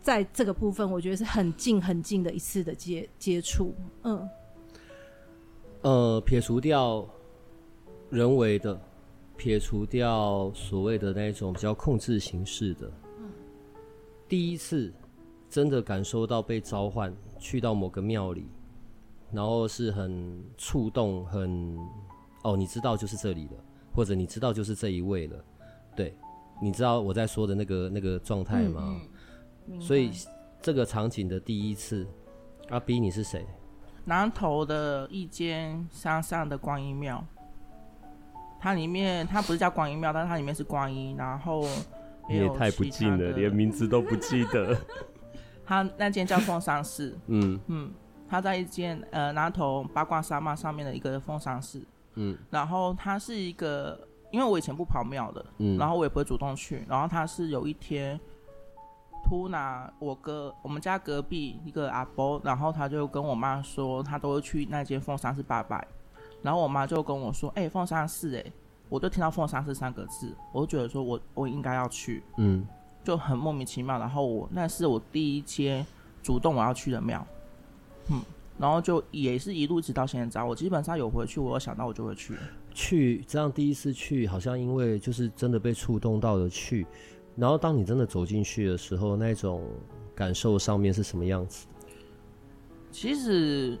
[0.00, 3.74] 在这个部分，我觉得是很近很近的一次的接接触。
[4.04, 4.28] 嗯，
[5.82, 7.04] 呃，撇除掉
[8.08, 8.80] 人为的，
[9.36, 13.28] 撇除掉所谓的那种比较控制形式的，嗯，
[14.28, 14.92] 第一次
[15.50, 18.46] 真的感受到被召唤去到某个庙里，
[19.34, 21.76] 然后是很触动，很
[22.42, 25.44] 哦，你知道就是这里了，或者你知道就是这一位了，
[25.96, 26.16] 对。
[26.62, 29.00] 你知道我在说的那个那个状态吗？
[29.80, 30.12] 所以
[30.62, 32.06] 这个场景的第一次，
[32.68, 33.44] 阿 B 你是谁？
[34.04, 37.22] 南投的一间山上的观音庙，
[38.60, 41.66] 它里面它不是叫观音庙，但是它里面是观音，然后
[42.28, 44.76] 你也太不近了，连名字都不记得。
[45.66, 47.90] 它那间叫凤山寺，嗯嗯，
[48.34, 51.80] 它在一间呃南投八卦山脉上面的一个凤山寺，
[52.14, 54.08] 嗯，然后他是一个。
[54.32, 56.84] 因为我以前不跑庙的，嗯，然后我也不会主动去。
[56.88, 58.18] 然后他是有一天，
[59.22, 65.86] 突然我哥我们家隔壁一个阿伯，然后他就跟我妈说，他都会去那间凤山寺拜拜。
[66.42, 68.44] 然后我妈就跟我说：“哎、欸，凤山寺，哎，
[68.88, 72.66] 我就听到凤山寺三个字，我就觉得说我我应该要去，嗯，
[73.04, 74.00] 就很莫名其妙。
[74.00, 75.86] 然后我那是我第一间
[76.24, 77.24] 主动我要去的庙，
[78.10, 78.20] 嗯，
[78.58, 82.34] 然后就也是一路直到现在，我基本上有回去，我有想到我就会去。”
[82.74, 86.84] 去这样第一次去，好像因为就是真的被触动到了去，
[87.36, 89.62] 然后当你真的走进去的时候，那种
[90.14, 91.66] 感受上面是什么样子？
[92.90, 93.78] 其实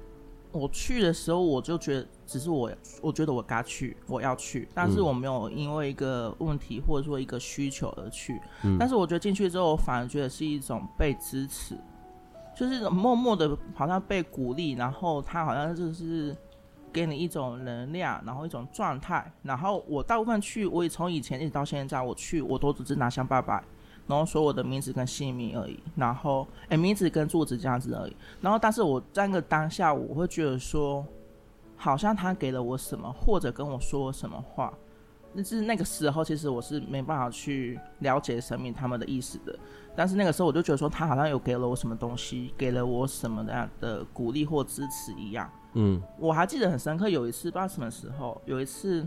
[0.52, 2.70] 我去的时候，我就觉得只是我，
[3.02, 8.40] 我觉得我该去，我要去，但是我没有因为一个问题或者说一个需求而去。
[8.62, 8.76] 嗯。
[8.78, 11.76] 但是我觉得进去之后，我反而觉得是一种被支持，
[12.56, 16.36] 就是默默的，好像被鼓励，然后他好像就是。
[16.94, 23.60] 给你一种能量，然后一种状态，然后我大部分去，我也从以前一直到现在，我去我都只是拿香拜拜，
[24.06, 31.04] 然后说我的名字跟姓名而已，然后哎名字跟住址这样子而已，然后但是我在那个当下，我会觉得说，
[31.76, 34.72] 好像他给了我什么，或者跟我说什么话，
[35.34, 39.58] 但是那个时候其实我是没办法去了解神明他们的意思的，
[39.96, 45.50] 但是那个时候我就觉得说，他好像有给了我什么东西，给了我什么样的鼓励或支持一样。
[45.74, 49.06] 嗯，我还记得很深刻，有一次不知道什么时候，有一次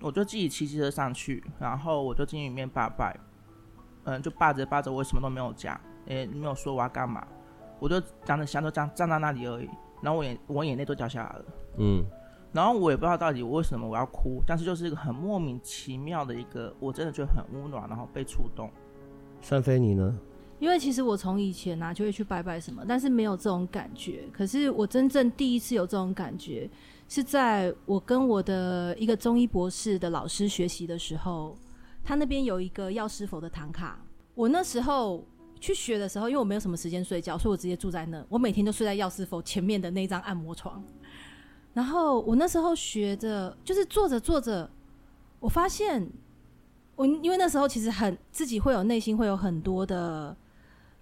[0.00, 3.16] 我就自己骑机车上去，然后我就进里面拜拜，
[4.04, 7.24] 嗯，就拜着拜着，我什么都没有讲，也没有说我要干嘛，
[7.78, 9.70] 我就讲着香就这样站在那里而已，
[10.00, 11.44] 然后我眼我眼泪都掉下来了，
[11.78, 12.04] 嗯，
[12.52, 18.70] 然后我也不知道到底为什么我要哭，但是就是一个很莫名其妙的一个，我真的觉得很温暖，然后被触动。
[19.40, 20.14] 三飞你呢？
[20.60, 24.28] 因为其实我从以前啊就会去拜拜什么，但是没有这种感觉。
[24.32, 26.70] 可是我真正第一次有这种感觉，
[27.08, 31.56] 是在我跟我的一个中医博士的老师学习的时候，
[32.04, 33.98] 他那边有一个药师佛的唐卡。
[34.34, 35.26] 我那时候
[35.58, 38.24] 去学的时候，因为我没有什么时间睡觉，所以我直接住在那。
[38.28, 40.80] 我每天都睡在药师佛前面的那张按摩床。
[41.74, 44.70] 然后我那时候学着，就是做着做着，
[45.40, 46.08] 我发现
[46.96, 50.36] 我因为那时候其实很自己会有内心会有很多的。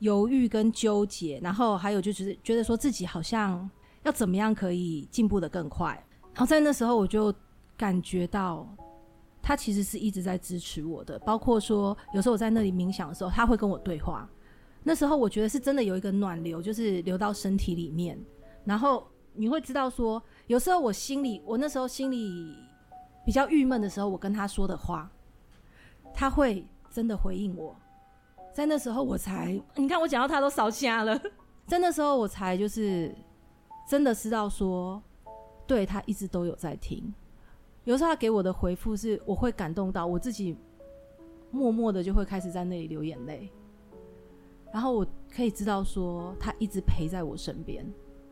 [0.01, 3.69] 犹豫跟纠结，然后还有就是觉得说自己好像
[4.03, 5.91] 要怎么样可以进步得更快，
[6.33, 7.31] 然后在那时候我就
[7.77, 8.67] 感觉到
[9.43, 14.27] 他其实是一直在支持我的，包括说有时候我在那里冥想的时候，他会跟我对话。
[14.83, 18.19] 那时候我觉得是真的有一个暖流，就是流到身体里面，
[18.65, 22.57] 然后你会知道说，有时候我心里，我那时候心里
[23.25, 25.11] 比较郁闷的时候，我跟他说的话，
[26.13, 27.77] 他会真的回应我。
[28.53, 31.19] 在那时候，我才你看我讲到他都烧瞎了。
[31.67, 33.15] 在那时候，我才就是
[33.89, 35.01] 真的知道说，
[35.67, 37.15] 对他一直都有在听。
[37.85, 40.57] 有时候他给我的回复是，我会感动到我自己，
[41.53, 43.49] 默默的就会开始在那里流眼泪。
[44.73, 47.89] 然后我可以知道说，他一直陪在我身边。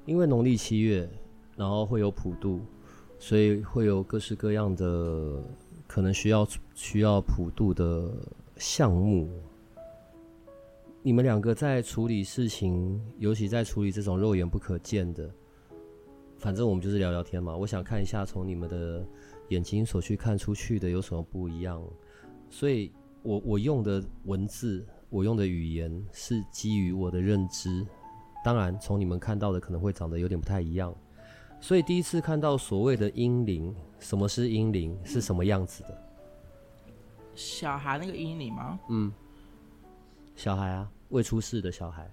[0.08, 1.06] 因为农历七月，
[1.54, 2.62] 然后会有普渡，
[3.18, 5.38] 所以会有各式各样的
[5.86, 8.10] 可能需要需要普渡的
[8.56, 9.28] 项目。
[11.02, 15.30] 你们两个在处理事情，尤其在处理这种肉眼不可见的，
[16.38, 17.54] 反正我们就是聊聊天嘛。
[17.54, 19.06] 我想看一下从你们的
[19.50, 21.82] 眼睛所去看出去的有什么不一样，
[22.48, 22.90] 所以
[23.22, 27.86] 我我用的文字，我用的语言是基于我的认知。
[28.44, 30.94] 当然，从你们看到的可能会长得有点不太一样。
[31.60, 34.98] 所以第一次看到所谓的阴灵，什么是阴灵？
[35.04, 36.02] 是什么样子的？
[37.34, 38.78] 小孩那个阴灵吗？
[38.88, 39.12] 嗯，
[40.36, 40.88] 小孩啊。
[41.10, 42.06] 未出世的小孩，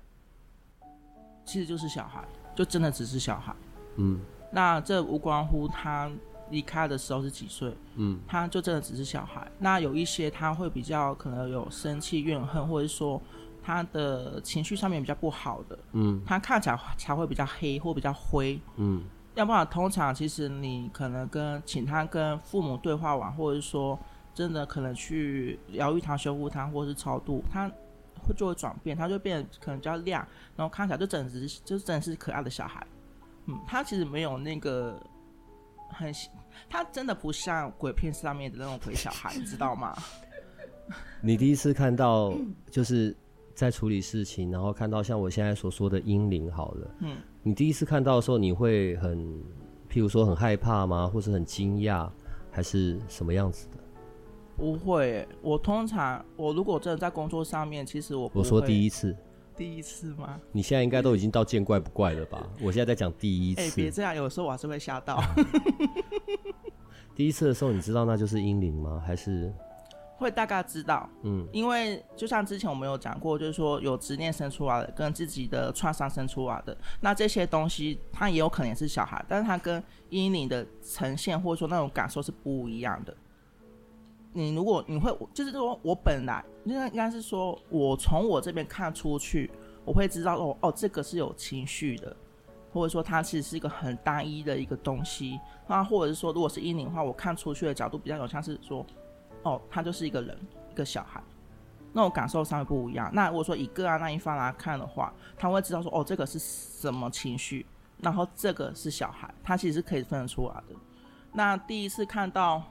[1.43, 2.23] 其实就是小孩，
[2.55, 3.53] 就真的只是小孩。
[3.97, 6.09] 嗯，那这无关乎他
[6.49, 7.75] 离开的时候是几岁。
[7.95, 9.51] 嗯，他就真的只是小孩。
[9.59, 13.21] 那有一些他会比较可能有生气、怨恨，或者说
[13.65, 15.79] 他的情绪上面比较不好的。
[15.93, 18.59] 嗯，他看起来才会比较黑或比较灰。
[18.75, 23.97] 嗯，要不然通常其实你可能跟请他跟父母对话完，或者是说
[24.33, 27.71] 真的可能去疗愈他、修复他，或者是超度他。
[28.27, 30.25] 会就会转变，他就变得可能比较亮，
[30.55, 32.83] 然后看起来就真的是就真的是可爱的小孩。
[33.45, 34.99] 嗯，他其实没有那个
[35.91, 36.11] 很，
[36.67, 39.95] 他真的不像鬼片上面的那种鬼小孩，你知道吗？
[41.21, 42.33] 你第一次看到
[42.71, 43.15] 就是
[43.55, 49.17] 在处理事情，然后看到像我现在所说的阴灵，好了，嗯，你第一次看到的时候，你会很，
[49.89, 51.07] 譬如说很害怕吗？
[51.07, 52.09] 或是很惊讶，
[52.51, 53.77] 还是什么样子的？
[54.57, 58.29] 不会，我通常我如果真的在工作上面，其实我。
[58.33, 59.15] 我说第一次，
[59.55, 60.39] 第一次吗？
[60.51, 62.45] 你现在应该都已经到见怪不怪了吧？
[62.61, 63.61] 我现在在讲第一次。
[63.61, 65.21] 哎、欸，别这样，有时候我还是会吓到。
[67.15, 69.01] 第一次的时候，你知道那就是阴灵吗？
[69.05, 69.53] 还是
[70.17, 71.09] 会大概知道？
[71.23, 83.15] 嗯，因为就像之前我们有讲过，就是说有执念生出来的，跟自己的创伤生出来的，那这些东西它也有可能是小孩，但是它跟阴灵的呈现或者说那种感受是不一样的。
[84.31, 89.49] 你如果你会，就是说我本来应该应该是说，我从我这边看出去，
[89.85, 92.13] 我会知道哦哦，这个是有情绪的，
[92.73, 95.39] 或者说它其实是一个很单一的一个东西。
[95.67, 98.85] 那或者是说，如果是阴灵的话，我看出去的角度比较有像是说，
[99.45, 100.37] 哦，他就是一个人，
[100.71, 101.23] 一个小孩，
[101.93, 103.09] 那种感受上会不一样。
[103.13, 107.65] 那如果说以个案那一方来看的话，他会知道说，哦，这个是什么情绪，
[108.01, 110.75] 然后这个是小孩，他其实是可以分得出来的。
[111.31, 112.61] 那第一次看到。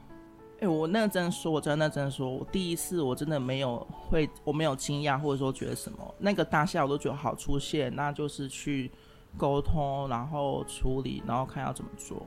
[0.58, 8.88] 哎、欸，我认真说，我真的认真说，我第一次我真的没有会，我没有惊讶，或者说觉得什么，那个当下我都觉得好出现，那就是去
[9.36, 12.24] 沟通，然后处理，然后看要怎么做。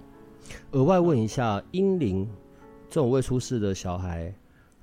[0.72, 2.30] 额外问一下，婴灵
[2.90, 4.34] 这种未出世的小孩，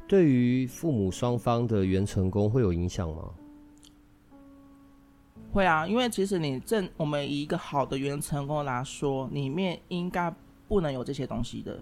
[0.06, 3.30] 对于父母双方的元成功会有影响吗？
[5.52, 10.34] 会啊，因为其实你正我们以一个好的元成功来说，里面应该
[10.68, 11.78] 不能有这些东西的。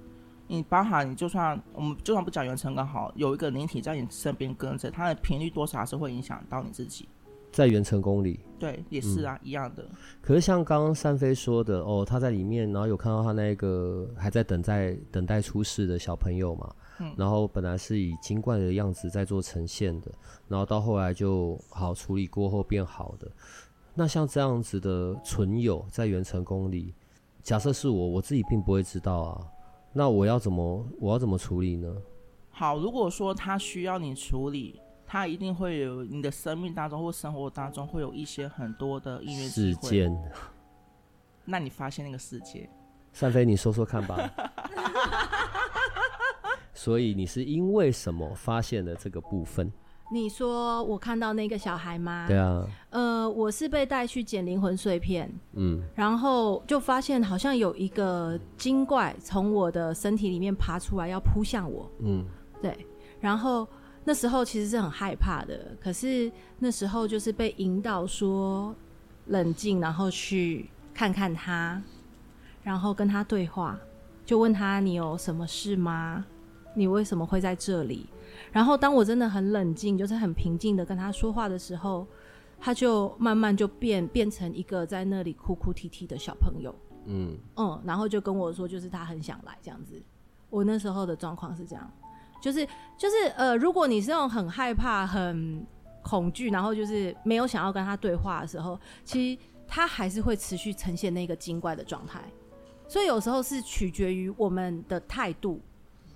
[0.46, 7.08] 你包含你就算我们就算不讲元成功好，有一个灵体在你身边跟着，它的频率多少还是会影响到你自己。
[7.53, 9.87] 在元成功里，对，也是啊，嗯、一样的。
[10.23, 20.11] 可是像刚刚三飞说的哦，他在里面，然后有看到他那个还在等待等待出世的小朋友嘛，嗯，然后本来是以精怪的样子在做呈现的，
[20.49, 23.31] 然后到后来就好处理过后变好的。
[23.95, 26.95] 那像这样子的存有在元成功里，
[27.43, 29.47] 假设是我，我自己并不会知道啊。
[29.93, 31.95] 那我要怎么我要怎么处理呢？
[32.49, 34.81] 好，如果说他需要你处理，
[35.12, 40.11] 他一定会有你的生命当中或生活当中会有一些很多的音乐事件。
[41.44, 42.66] 那你发现那个世界？
[43.12, 44.16] 善飞，你说说看吧。
[46.72, 49.70] 所以你是因为什么发现了这个部分？
[50.11, 52.25] 你说我看到那个小孩吗？
[52.27, 52.66] 对啊。
[52.88, 62.25] 呃，我是被带去捡灵魂碎片，嗯，然后就发现好像有一个精怪从我的身体里面爬出来，要扑向我，嗯，
[62.62, 62.75] 对。
[63.20, 63.68] 然后
[64.05, 68.75] 那时候其实是很害怕的，可是那时候就是被引导说
[69.27, 71.81] 冷静，然后去看看他，
[72.62, 73.79] 然后跟他对话，
[74.27, 76.25] 就问他，你有什么事吗？
[76.75, 78.07] 你为什么会在这里？
[78.51, 82.07] 然后当我真的很冷静，就是很平静的跟他说话的时候，
[82.59, 86.75] 他就慢慢就变变成一个在那里哭哭啼啼的小朋友。
[87.07, 90.03] 嗯嗯，然后就跟我说，就是他很想来这样子。
[90.51, 91.91] 我那时候的状况是这样，
[92.42, 92.66] 就是
[92.98, 95.64] 就是呃，如果你是那种很害怕、很
[96.02, 102.20] 恐惧，然后就是没有想要跟他对话的时候，其实他还是会持续呈现那个精怪的状态。
[102.88, 105.61] 所以有时候是取决于我们的态度，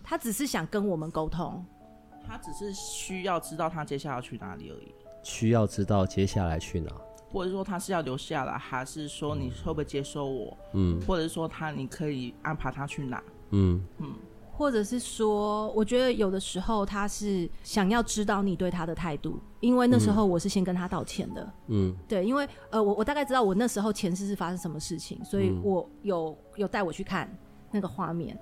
[0.03, 1.65] 他只是想跟我们沟通。
[2.27, 4.93] 他只是需要知道他接下来要去哪里而已。
[5.23, 6.93] 需要知道接下来去哪，
[7.31, 10.59] 或者说他是要留下来，还是说你会不会接受我？
[10.73, 13.23] 嗯，或者是说他你可以安排他去哪？
[13.51, 14.13] 嗯嗯，
[14.57, 21.53] 或者是说，我觉得有的时候他是想要知道你对他的态度，因为那时候我是先跟他道歉的。
[21.67, 27.31] 嗯，对，因为呃，我我大概知道我那时候前世是发生什么事情，所以我有有带我去看
[27.71, 28.39] 那个画面。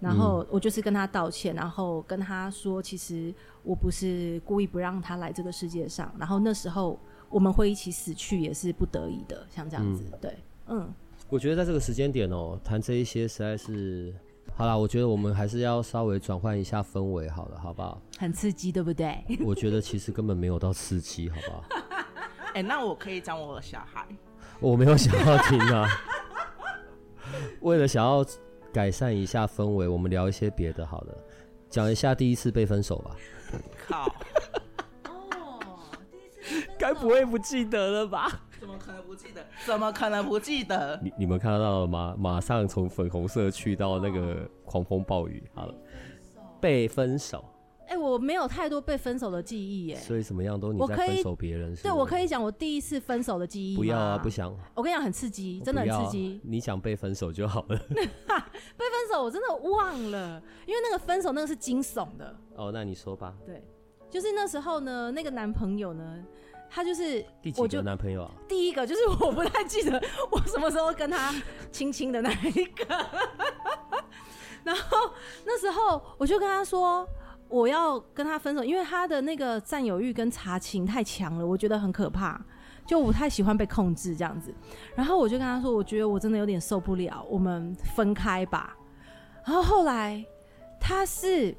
[0.00, 6.12] 然后我就是跟他道歉，然后跟他说，其实我不是故意不让他来这个世界上。
[6.18, 6.98] 然后那时候
[7.30, 10.04] 我们会一起死去，也是不得已的，像这样子。
[10.12, 10.94] 嗯、对，嗯。
[11.30, 14.14] 我觉得在这个时间点哦，谈这一些实在是
[14.56, 14.76] 好啦。
[14.76, 18.00] 我觉得我们还是要稍微转换一下氛围，好了，好不好？
[18.18, 19.24] 很刺激，对不对？
[19.44, 21.64] 我觉得其实根本没有到刺激，好不好？
[22.54, 24.06] 哎、欸，那我可以讲我的小孩。
[24.60, 25.88] 我没有想要听啊。
[27.60, 28.24] 为了想要。
[28.72, 31.14] 改善一下氛围，我们聊一些别的好了，
[31.70, 33.14] 讲一下第一次被分手吧。
[33.86, 34.12] 靠！
[35.04, 35.30] 哦，
[36.10, 38.26] 第一次该不会不记得了吧？
[38.64, 39.46] 怎么可能不记得？
[39.66, 40.98] 怎么可能不记得？
[41.02, 42.14] 你你们看到了吗？
[42.18, 45.74] 马上从粉红色去到那个狂风暴雨，好了，
[46.62, 47.44] 被分手。
[47.86, 53.76] 哎、欸，我没有太多被分手的记忆耶，所以什么样都你在分手别人是是，对，我可以讲我第一次分手的记忆。
[53.76, 54.50] 不要啊，不想。
[54.74, 56.40] 我跟你讲，很刺激，真的很刺激。
[56.42, 57.76] 你想被分手就好了。
[57.92, 62.34] 被分手我真的忘了，因为那个分手那个是惊悚的。
[62.56, 63.34] 哦，那你说吧。
[63.44, 63.62] 对，
[64.08, 66.24] 就是那时候呢，那个男朋友呢，
[66.74, 68.30] 他就是第几个男朋友啊？
[68.48, 71.32] 第一个 就是我不太记得我什么时候跟他
[71.70, 72.84] 亲亲的那一个。
[74.64, 75.12] 然后
[75.44, 77.06] 那时候我就跟他说。
[77.46, 82.40] 我要跟他分手，因为他的那个占有欲跟查情太强了，我觉得很可怕，
[82.84, 84.52] 就我不太喜欢被控制这样子。
[84.96, 88.74] 然后我就跟他说，我觉得我真的有点受不了，我们分开吧。
[89.44, 90.24] 然后后来
[90.80, 91.54] 他是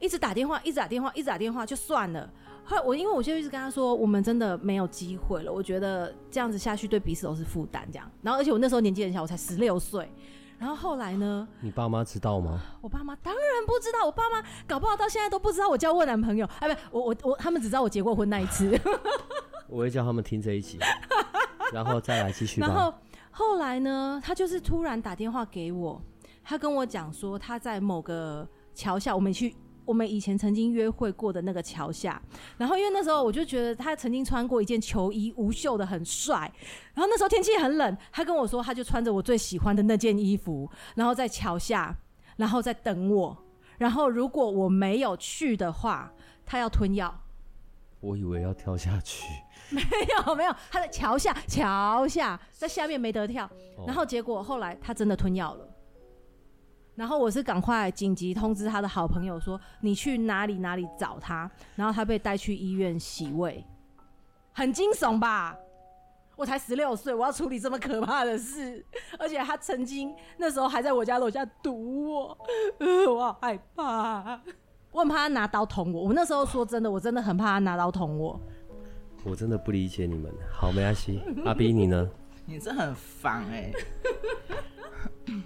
[0.00, 2.30] 一直打电话，一直打电话，一直打电话，就算了。
[2.68, 8.10] 后来我因为我就一直跟他说，我们真的没有机会了，我觉得这样子下去对彼此都是负担这样。
[8.22, 10.10] 然后而且我那时候年纪很小，我才十六岁。
[10.58, 11.46] 然后后来呢？
[11.60, 12.60] 你爸妈知道吗？
[12.80, 16.48] 我爸妈当然不知道，我爸妈搞不好到现在都不知道我交过男朋友。
[16.58, 18.76] 哎，不，我我我，他们只知道我结过婚那一次。
[19.68, 20.78] 我会叫他们听这一集，
[21.72, 22.60] 然后再来继续。
[22.60, 22.92] 然后
[23.30, 24.20] 后来呢？
[24.24, 26.02] 他就是突然打电话给我，
[26.42, 29.54] 他跟我讲说他在某个桥下，我们去。
[29.86, 32.20] 我们以前曾经约会过的那个桥下，
[32.58, 36.52] 然后因为那时候我就觉得他曾经穿过一件球衣，无袖的很帅。
[36.92, 41.96] 然后那时候天气很冷，他跟我说他就穿着我最喜欢的那件衣服，然后在桥下，
[42.36, 43.44] 然后在等我。
[43.78, 46.12] 然后如果我没有去的话，
[46.44, 47.22] 他要吞药。
[48.00, 49.24] 我以为要跳下去，
[49.70, 49.80] 没
[50.26, 53.48] 有没有，他在桥下，桥下在下面没得跳。
[53.86, 55.68] 然后结果后来他真的吞药了。
[56.96, 63.64] 然后我是赶快紧急通知他的好朋友说，你去哪里哪里找他，然后他被带去医院洗胃，
[64.52, 65.56] 很惊悚吧？
[66.34, 68.84] 我才十六岁，我要处理这么可怕的事，
[69.18, 72.38] 而且他曾经那时候还在我家楼下堵我，
[72.78, 74.40] 呃， 我好害怕，
[74.90, 76.04] 我很怕他拿刀捅我。
[76.04, 78.40] 我那时候说真的，我真的很怕他拿刀捅我。
[79.24, 80.32] 我真的不理解你们。
[80.52, 81.20] 好，没关系。
[81.44, 82.08] 阿 B 你呢？
[82.44, 85.42] 你真很烦哎、欸。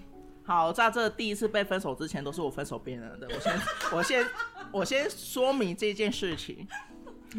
[0.50, 3.28] 好，在这第一次被分手之前，都是我分手别人的。
[3.32, 3.60] 我先，
[3.92, 4.26] 我先，
[4.72, 6.66] 我先说明这件事情。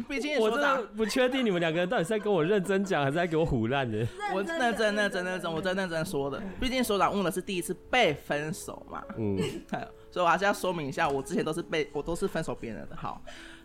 [0.08, 3.98] 毕竟我真的不确定你们两个人到底是在跟我认真讲，还是在给我唬烂的。
[4.32, 6.42] 我认真、认真、认真，我真认真说的。
[6.58, 9.36] 毕竟所长问的是第一次被分手嘛，嗯，
[10.10, 12.96] 所以我还是要说明一下，我之前都是被我都是分手别人的。
[12.96, 13.20] 好，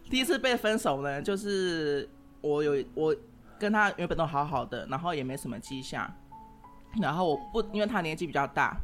[0.10, 2.06] 第一次被分手呢，就是
[2.42, 3.16] 我有我
[3.58, 6.14] 跟他原本都好好的，然后也没什么迹象，
[7.02, 8.78] 然后我不因为他年纪比较大，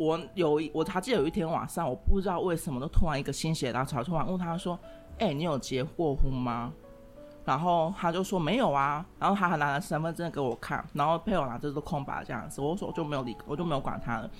[0.00, 4.78] 我有一我还记得有一天晚上，我不知道为什么都突然一个心血来潮，突然问他说。
[5.18, 6.72] 哎、你有结过婚吗？
[7.44, 14.30] 然后他就说没有啊，然后他还拿了身份证给我看，然后配偶栏这都空白这样子，我说我就没有理，我就没有管他了。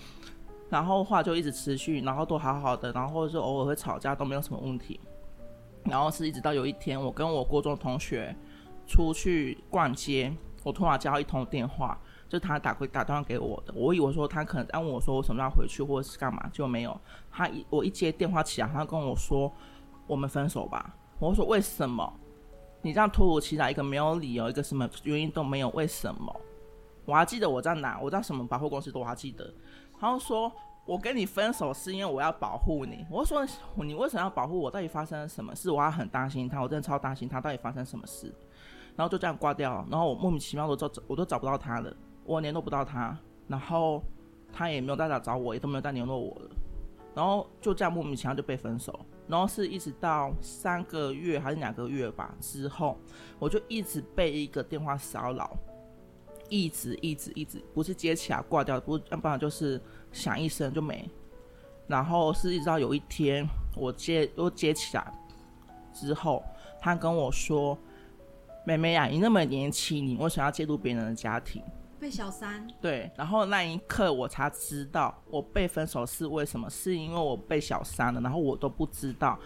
[0.71, 4.99] 然后话就一直持续，然后都好好的，然后或者是偶尔会吵架，都没有什么问题。
[5.85, 8.35] 然后是一直到有一天，我跟我高中同学
[8.87, 10.35] 出去逛街，
[10.65, 12.01] 我突然接到一通电话，
[12.31, 16.99] 就他打过打电话给我的，我以为说他可能在问我说我什么时候回去或者是干嘛，就没有。
[17.31, 19.53] 他一我一接电话起来，他跟我说。
[20.07, 20.93] 我们分手吧。
[21.21, 22.13] 我说为什么？
[22.83, 26.35] 你这样突如其来，一个没有理由，一个什么原因都没有，为什么？
[27.05, 29.55] 我还记得我在哪，我在什么百货公司都还记得。
[30.01, 30.51] 然后说
[30.85, 33.07] 我跟你分手是因为我要保护你。
[33.09, 34.69] 我说你为什么要保护我？
[34.69, 35.71] 到底发生了什么事？
[35.71, 38.35] 我还很担心他，我真的超担心他到底发生什么事。
[38.97, 39.87] 然后就这样挂掉了。
[39.89, 41.95] 然后我莫名其妙的找我都找不到他了，
[42.31, 43.19] 我联络不到他，
[43.49, 44.01] 然后
[44.53, 46.51] 他也没有再来找我，也都没有再联络我了。
[47.13, 49.01] 然后就这样莫名其妙就被分手。
[49.27, 52.97] 然后是一直到三个月还是两个月吧之后，
[53.41, 55.57] 我就一直被一个电话骚扰，
[56.49, 59.81] 一直一直一直，不是接起来挂掉，不，要不然就是
[60.13, 61.11] 响一声就没。
[61.89, 63.45] 然后是一直到有一天
[63.77, 65.13] 我接又接起来
[65.93, 66.45] 之后，
[66.81, 67.77] 他跟我说
[68.65, 71.61] ：“妹妹呀，你那么年轻，你为什么要介入别人的家庭？”
[72.01, 72.67] 被小三。
[72.81, 79.39] 对，然后那一刻我才知道我被分手是为什么，是因为我被小三了，然后我都不知道，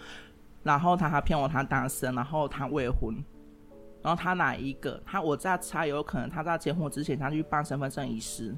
[0.63, 3.13] 然后他还骗我他单身，然后他未婚，
[4.01, 4.99] 然后他哪一个？
[5.05, 8.55] 他我在猜，有可能他在结婚之前他去办身份证遗失，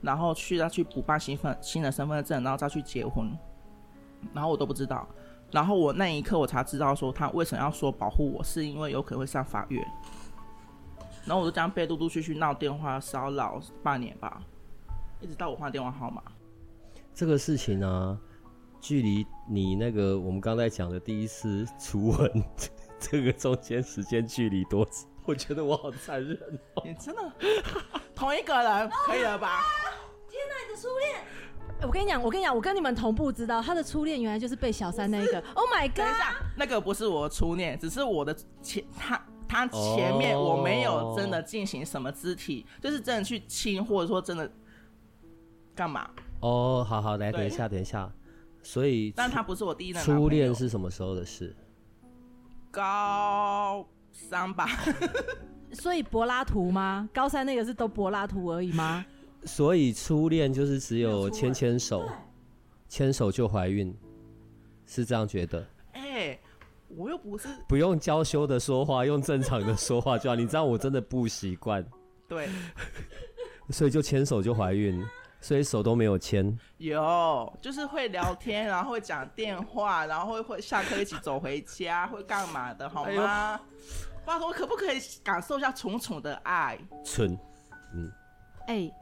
[0.00, 3.30] 然后去再去补办新份新的身份证，然后再去结婚，
[4.34, 5.08] 然后我都不知道，
[5.52, 9.86] 然后我那一刻我才知道说他为什么要说保护我，是因为有可能会上法院。
[11.24, 14.42] 然后我就这样被陆陆续续闹电话骚扰半年吧，
[15.20, 16.22] 一直到我换电话号码。
[17.14, 18.18] 这个事情呢、啊，
[18.80, 22.44] 距离你那个我们刚才讲的第一次初吻，
[22.98, 25.08] 这个中间时间距离多长？
[25.26, 26.38] 我觉得我好残忍、
[26.74, 26.82] 哦。
[26.84, 27.32] 你真的
[28.14, 29.62] 同一个人可以了吧？
[30.30, 31.22] 天哪，你的初恋！
[31.82, 35.38] 我跟你讲，我跟你讲，我跟你们同步知道他的初恋原来就是被小三那一个。
[35.54, 35.96] Oh my god！
[35.98, 39.22] 等一下，那个不是我的初恋，只是我的前他。
[39.48, 42.82] 他前面我没有真的进行什么肢体，oh.
[42.82, 44.50] 就是真的去亲，或者说真的
[45.74, 46.10] 干嘛？
[46.40, 48.12] 哦，好好来，等一下，等一下。
[48.62, 51.56] 所以，但他不是我第一任初恋是什么时候的事？
[52.70, 54.68] 高三吧。
[55.72, 57.08] 所以柏拉图吗？
[57.12, 59.04] 高三那个是都柏拉图而已吗？
[59.44, 62.06] 所以初恋就是只有牵牵手，
[62.88, 63.96] 牵手就怀孕，
[64.84, 65.66] 是这样觉得？
[66.98, 70.34] 我又不是不用娇羞的说话，用正常的说话就好。
[70.34, 71.84] 你知道我真的不习惯，
[72.28, 72.48] 对，
[73.70, 75.00] 所以就牵手就怀孕，
[75.40, 76.58] 所以手都没有牵。
[76.78, 83.60] 有，就是会聊天，然后会讲电话，然后会会下课一起走回家，会干嘛的，好吗？
[84.26, 86.76] 拜托，可不可以感受一下蠢蠢的爱？
[87.04, 87.38] 蠢，
[87.94, 88.10] 嗯，
[88.66, 88.94] 哎、欸。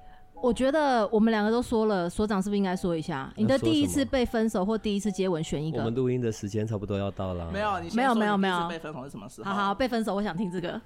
[0.42, 5.78] 我觉得我们两个都说了，所长是不是应该说一下你的第一次被分手或第一次接吻选一个？
[5.78, 7.50] 我们录音的时间差不多要到了。
[7.50, 9.50] 没有，你没有没有没有被分手是什么时候？
[9.50, 10.80] 好好被分手，我想听这个。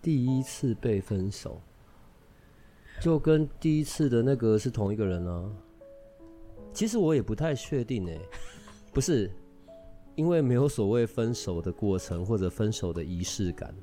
[0.00, 1.60] 第一次被分手，
[3.00, 5.50] 就跟第一次的那个是同一个人啊。
[6.72, 8.20] 其实我也不太确定哎、欸，
[8.92, 9.30] 不是，
[10.14, 13.74] 因为没有所谓分手的过程或者分手的仪式感，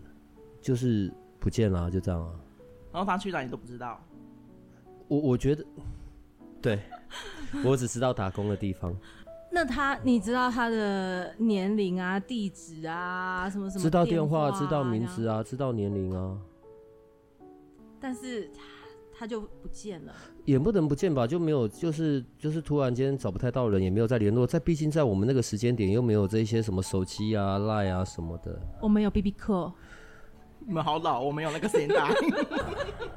[0.62, 2.32] 就是不见了、啊，就这样啊。
[2.94, 4.02] 然后他去哪你都不知道。
[5.08, 5.66] 我我觉得，
[6.62, 6.80] 对，
[7.64, 8.95] 我只知道打工的地方。
[9.49, 13.84] 那他，你知道他的年龄啊、地址啊、什么什么、啊？
[13.84, 16.38] 知道电话，知道名字啊，知道年龄啊。
[17.99, 18.62] 但是他
[19.20, 20.14] 他就不见了。
[20.43, 24.45] 也不能不见吧，就没有，就是就是突然间找不太到人，也没有再联络。
[24.45, 28.60] 在毕竟在我们那个时间点，又没有这些什么手机啊、赖啊什么的。
[28.82, 29.72] 我们有 BB Call。
[30.60, 32.10] 你们好老，我没有那个时间打。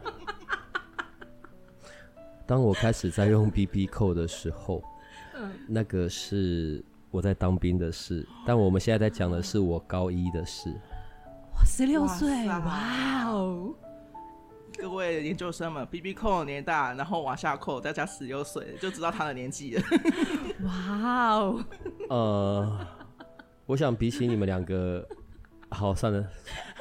[2.51, 4.83] 当我开始在用 BB 扣的时候，
[5.39, 8.27] 嗯，那个是我在当兵的事。
[8.45, 10.69] 但我们现在在讲的是我高一的事。
[11.55, 13.73] 我十六岁，哇哦！
[14.77, 19.83] 各位研究生们，BB 扣的年大，然后往下扣，再加十六岁，就知道他的年纪了。
[20.65, 21.65] 哇哦！
[22.11, 22.87] 呃，
[23.65, 25.07] 我想比起你们两个，
[25.71, 26.29] 好算了，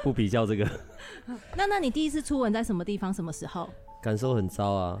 [0.02, 0.68] 不比较这个。
[1.56, 3.14] 那那你第一次初吻在什么地方？
[3.14, 3.70] 什么时候？
[4.02, 5.00] 感受很糟啊，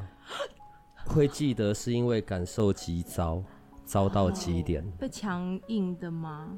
[1.12, 3.42] 会记得是因为感受极糟，
[3.84, 4.88] 糟到极点。
[4.92, 6.56] 被强硬的吗？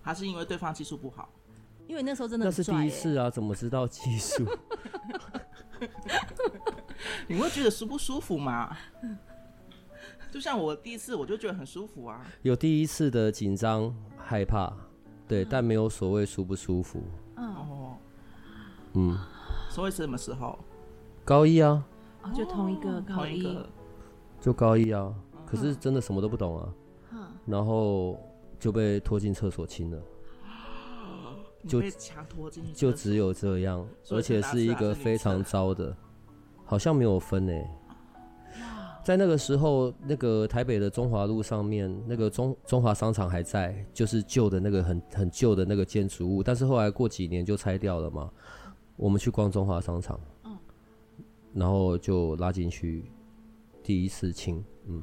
[0.00, 1.28] 还是因为对方技术不好？
[1.86, 4.44] 因为那时候真的、欸、那是第一次啊，怎么知道技术？
[7.28, 8.76] 你会觉得舒不舒服吗？
[10.30, 12.24] 就像我第一次，我就觉得很舒服啊。
[12.42, 14.72] 有第一次的紧张、害怕，
[15.28, 17.02] 对，嗯、但没有所谓舒不舒服。
[17.36, 17.96] 嗯哦，
[18.94, 19.18] 嗯，
[19.70, 20.58] 所以是什么时候？
[21.24, 21.84] 高一啊，哦、
[22.30, 23.58] 就同一个高一，
[24.40, 25.14] 就高一啊。
[25.46, 26.74] 可是真的什么都不懂啊。
[27.12, 28.18] 嗯、然后
[28.58, 30.02] 就被拖进厕所亲了。
[31.68, 35.96] 就被强拖进去，就只有这样，而且是一个非常糟的，
[36.64, 37.64] 好像没有分诶。
[39.04, 48.28] 在那个时候，那个台北的中华路上面，那个中中华商场还在，就是旧的那个很很旧的那个建筑物，但是后来过几年就拆掉了嘛。
[48.96, 50.18] 我们去逛中华商场，
[51.54, 53.10] 然后就拉进去，
[53.82, 55.02] 第一次亲，嗯，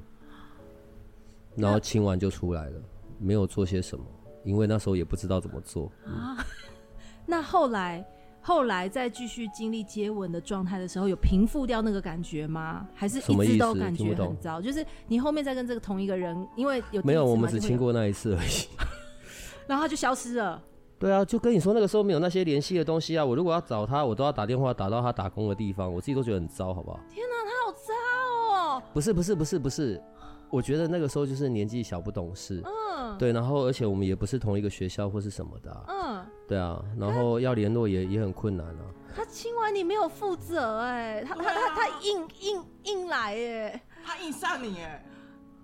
[1.55, 2.81] 然后亲完就出来了，
[3.19, 4.05] 没有做些什么。
[4.45, 6.37] 因为那时候也不知道怎么做啊。
[7.27, 8.03] 那后来，
[8.41, 12.87] 后来再继续经历接吻的状态的时候，有平复掉那个感觉吗？
[12.95, 14.61] 还是一直都感觉很糟？
[14.61, 17.25] 就是你后面再跟这个同一个人，因为有没有？
[17.25, 18.67] 我们只亲过那一次而已。
[19.67, 20.63] 然后他就消失了。
[20.99, 23.23] 对啊，就跟你说那个时候没有那些联系的东西啊。
[23.23, 26.99] 我如果要找他，我都要打电话打到他打工的地方，我自己都觉得很糟，好不好？
[27.09, 28.83] 天哪，他好糟哦！
[28.93, 30.01] 不是不是不是不是，
[30.49, 32.61] 我觉得那个时候就是年纪小不懂事。
[32.65, 33.17] 嗯。
[33.17, 38.83] 对，然后而且我们也不是同一个学校或是什么的、啊，嗯，对啊，然后要联络也也很困难啊。
[39.15, 45.03] 他亲完你没有负责哎，他他他他硬硬硬来哎，他硬上你哎，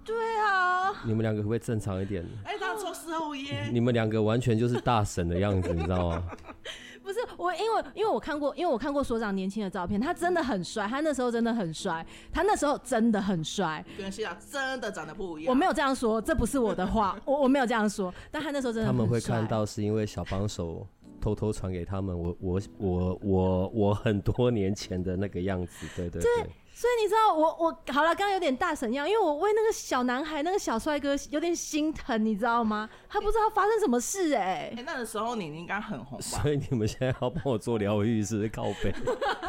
[0.06, 0.94] 对啊。
[1.04, 2.24] 你们两个可不可以正常一点？
[2.46, 3.70] 哎，他抽事后烟。
[3.74, 6.24] 你们两个完全就是大神的样子，你知道吗？
[7.04, 15.52] 不是我，因为因为我看过，因为我看过所长年轻的照片，他真的很帅，他那时候真的很帅，他那时候真的很帅，跟现在真的长得不一样。
[15.52, 18.96] 我没有这样说，这不是我的话，我我没有这样说，但他那时候真的很。
[18.96, 20.88] 他们会看到是因为小帮手
[21.26, 26.32] 偷偷传给他们，我我我我我很多年前的那个样子，对对对。
[26.72, 32.88] 所以你知道我我好了，刚刚有点大神样，因为我为那个小男孩那个小帅哥有点心疼，你知道吗？
[33.10, 34.74] 他不知道发生什么事哎、欸。
[34.74, 36.24] 哎、欸，那个时候你应该很红吧？
[36.24, 38.94] 所以你们现在要帮我做疗愈是靠背。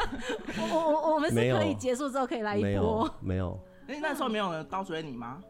[0.72, 3.10] 我我我们是可以结束之后可以来一波。
[3.20, 3.60] 没有。
[3.88, 5.42] 哎、欸，那时候没有人倒追你吗？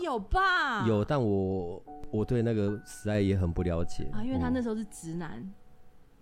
[0.00, 0.86] 有吧？
[0.86, 5.48] 有，但我我对那个时代也很不了解啊，因为他那时候是直男。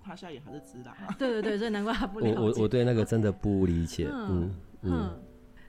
[0.01, 2.35] 他现在也还是直男，对对对，所以难怪他不了解。
[2.39, 4.51] 我我我对那个真的不理解，嗯嗯。
[4.83, 5.21] 嗯嗯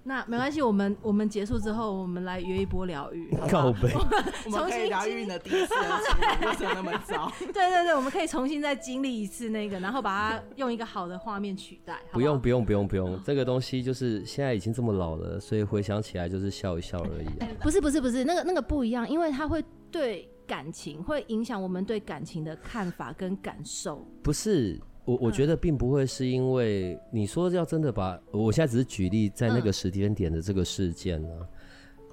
[0.10, 3.30] 那没关系，我们我们结束之后，我们来约一波疗愈。
[3.48, 3.94] 告白，
[4.44, 5.74] 我们可以疗愈你的第一次，
[6.42, 7.32] 为什么那么糟？
[7.40, 12.00] 对对对，我们可以重新再经历一次那个，然后把它用一个好的画面取代。
[12.12, 17.48] 不用不用不用不用，这个东西就是现在已经这么老了，所以回想起来就是笑一笑而已啊。
[17.62, 24.04] 不是不是不是，那个那个不一样，因为它会对感情会影响我们对感情的看法跟感受。
[24.24, 24.82] 不是。
[25.06, 31.48] 我我觉得并不会是因为你说要真的把，我现在只是举例在那个时间点的这个事件啊。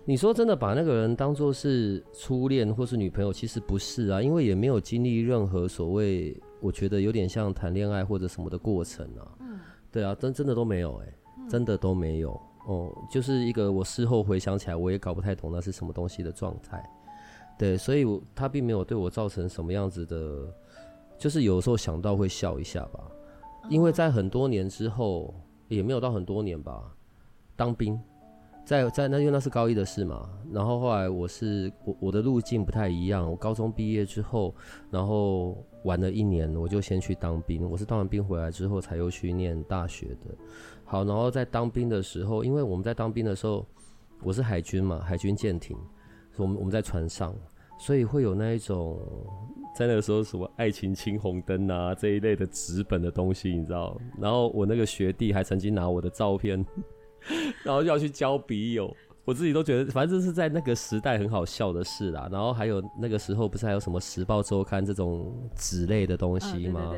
[0.09, 9.37] 你说真的把那个人当做是初恋或是女朋友，其实不是啊，因为也没有经历任何所谓，我觉得有点像谈恋爱或者什么的过程啊。
[9.41, 9.59] 嗯，
[9.91, 11.12] 对啊，真真的都没有哎，
[11.51, 16.82] 真的都没有哦，就是一个我事后回想起来，我也搞不太懂那是什么东西的状态。
[17.59, 20.55] 对，所以他并没有对我造成什么样子的。
[21.18, 23.00] 就是有时候想到会笑一下吧，
[23.68, 25.34] 因为在很多年之后，
[25.68, 26.94] 也没有到很多年吧，
[27.56, 27.98] 当兵，
[28.64, 34.54] 在在那因为那是高一的事嘛，然后后来我是我我的路径不太一样，我高中毕业之后，
[34.90, 40.34] 然后玩了一年，我就先去当兵，我是当完兵回来之后才又去念大学的。
[40.84, 43.66] 好，然后在当兵的时候，因为我们在当兵的时候，
[44.22, 45.76] 我是海军嘛，海军舰艇，
[46.36, 47.34] 我们我们在船上，
[47.78, 49.00] 所以会有那一种。
[49.76, 53.94] 在那个时候，什么爱情青红灯啊这一类的纸本的东西，你知道？
[54.18, 56.64] 然后我那个学弟还曾经拿我的照片，
[57.62, 58.90] 然后要去交笔友，
[59.26, 62.26] 我自己都觉得，反正这是在那个时代很好笑的事啦。
[62.32, 66.94] 然后还有那个时候，不是还有什么《时报周刊》这种纸类的东西吗？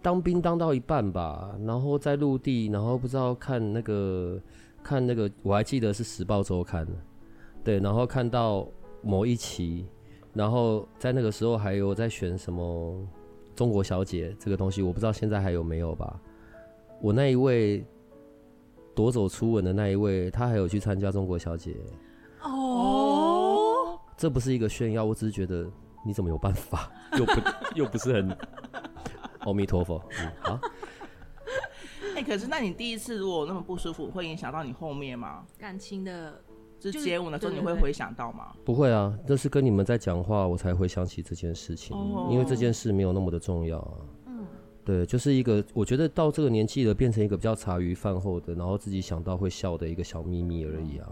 [0.00, 4.40] 当兵当到一半吧，然后在陆地，然后不知道看那个
[4.82, 6.86] 看那个，我还记得是《时报周刊》，
[7.62, 8.66] 对，然后看到
[9.02, 9.84] 某一期。
[10.34, 13.00] 然后在那个时候还有在选什么
[13.54, 16.20] 中国小姐这个东西，我不知道现在还有没有吧。
[17.00, 17.86] 我那一位
[18.94, 21.76] 夺走初吻的那一位，他还有去参加中国小姐。
[22.42, 25.70] 哦，这不是一个炫耀，我只是觉得
[26.04, 27.32] 你怎么有办法， 又不
[27.74, 28.36] 又不是很，
[29.40, 30.60] 阿弥陀佛，嗯，好。
[32.14, 35.44] 哎、欸，可是那你第一次如果那么不舒服，会影响到你后面吗？
[35.58, 36.40] 感情的，
[36.92, 38.52] 就是接吻的时候你会回想到吗？
[38.64, 43.94] 不会啊，这是跟你们在讲话，我才回想起这件事情，哦、因为这件事没有那么的重要啊。
[44.26, 44.46] 嗯，
[44.84, 51.08] 对，就是一个我觉得到这个年纪了，变成一个比较茶余饭后的，然后自己想到会笑的一个小秘密而已啊。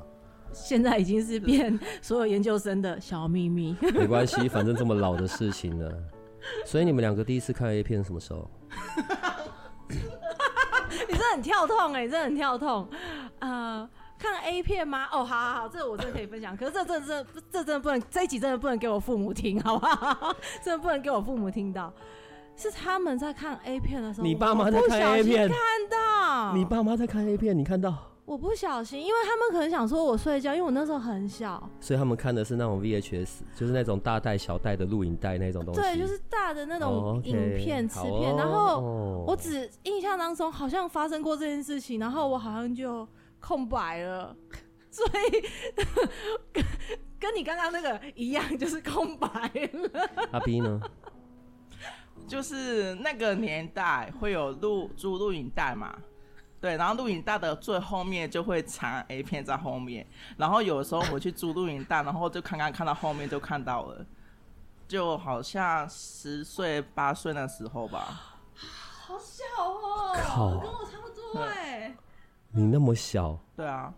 [0.52, 3.74] 现在已经是变所有研究生的小秘密。
[3.94, 5.90] 没关系，反正这么老的事情呢。
[6.66, 8.50] 所以你们两个第一次看 A 片什么时候？
[9.88, 12.86] 你真的很跳痛哎、欸，你真的很跳痛。
[13.38, 13.88] 呃，
[14.22, 15.06] 看 A 片吗？
[15.10, 16.56] 哦，好好好，这个我真的可以分享。
[16.56, 20.34] 可是这这这这真的不能，这一集真的不能给我父母听，好不好？
[20.62, 21.92] 真的不能给我父母听到。
[22.54, 25.58] 是他们在看 A 片的时候，你爸妈在看 A 片，看
[25.90, 27.92] 到你爸妈在看 A 片，你看到。
[28.24, 35.80] 我不小心，因为他们可能想说我睡觉，因为我那时候很小，所以他们看的是那种 VHS，就是那种大带小带的录影带那种东西。
[35.80, 38.34] 对，就是大的那种影片、磁片。
[38.36, 43.06] 然后我只印象当中好像发生过这件事情，然后我好像就
[43.42, 44.34] 空白了，
[44.90, 45.44] 所以
[46.52, 46.64] 跟
[47.18, 50.10] 跟你刚刚那个一样，就是空白了。
[50.32, 50.80] 阿 B 呢？
[52.26, 55.94] 就是那个年代会有录租录影带嘛。
[56.60, 64.06] 对，然后录影带的最后面就会藏 A 片在后面，然后有时候我去租录影带，然后就看看看到后面就看到了，
[64.86, 68.38] 就好像十岁八岁那时候吧。
[68.54, 71.92] 好小哦，靠跟我差不多哎。
[72.52, 73.38] 你那么小？
[73.56, 73.92] 对啊。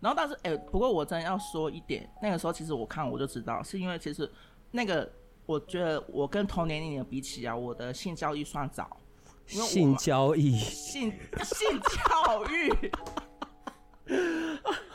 [0.00, 4.30] 然后但是哎，不过我真的要说一点，那个时候其实我看我就知道，是因为其实
[4.70, 5.10] 那个
[5.46, 8.96] 我觉得我跟同年龄的比起啊，我的性教育算早。
[9.46, 11.12] 性交易，性
[11.44, 12.90] 性教育。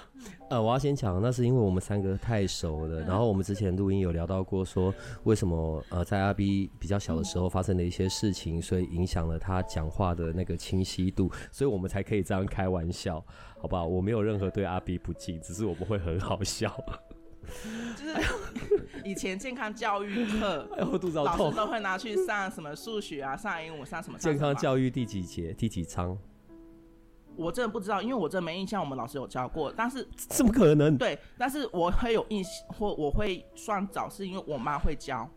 [0.49, 3.01] 呃，我要先讲，那是因为我们三个太熟了。
[3.01, 4.93] 然后我们之前录音有聊到过，说
[5.23, 13.23] 为什么呃在阿 B 比较小的时候发生的一些事情，所以影响了他讲话的那个清晰度，所以我们才可以这样开玩笑，
[13.59, 13.85] 好不好？
[13.85, 16.73] 我没有任何对阿 B 不敬，只是我们会很好笑。
[17.97, 18.15] 就是
[19.03, 24.17] 以前健康教育课，哎呦，肚子好痛，老师都会拿去上什么数学啊，上英文，上什么？
[24.17, 25.53] 健康教育第几节？
[25.53, 26.17] 第几章？
[27.37, 28.81] 我真的不知道，因为我真的没印象。
[28.81, 30.97] 我们老师有教过，但是 怎么可能？
[30.97, 35.29] 对，但是我会有印象，或我会算早，是因为我妈会教。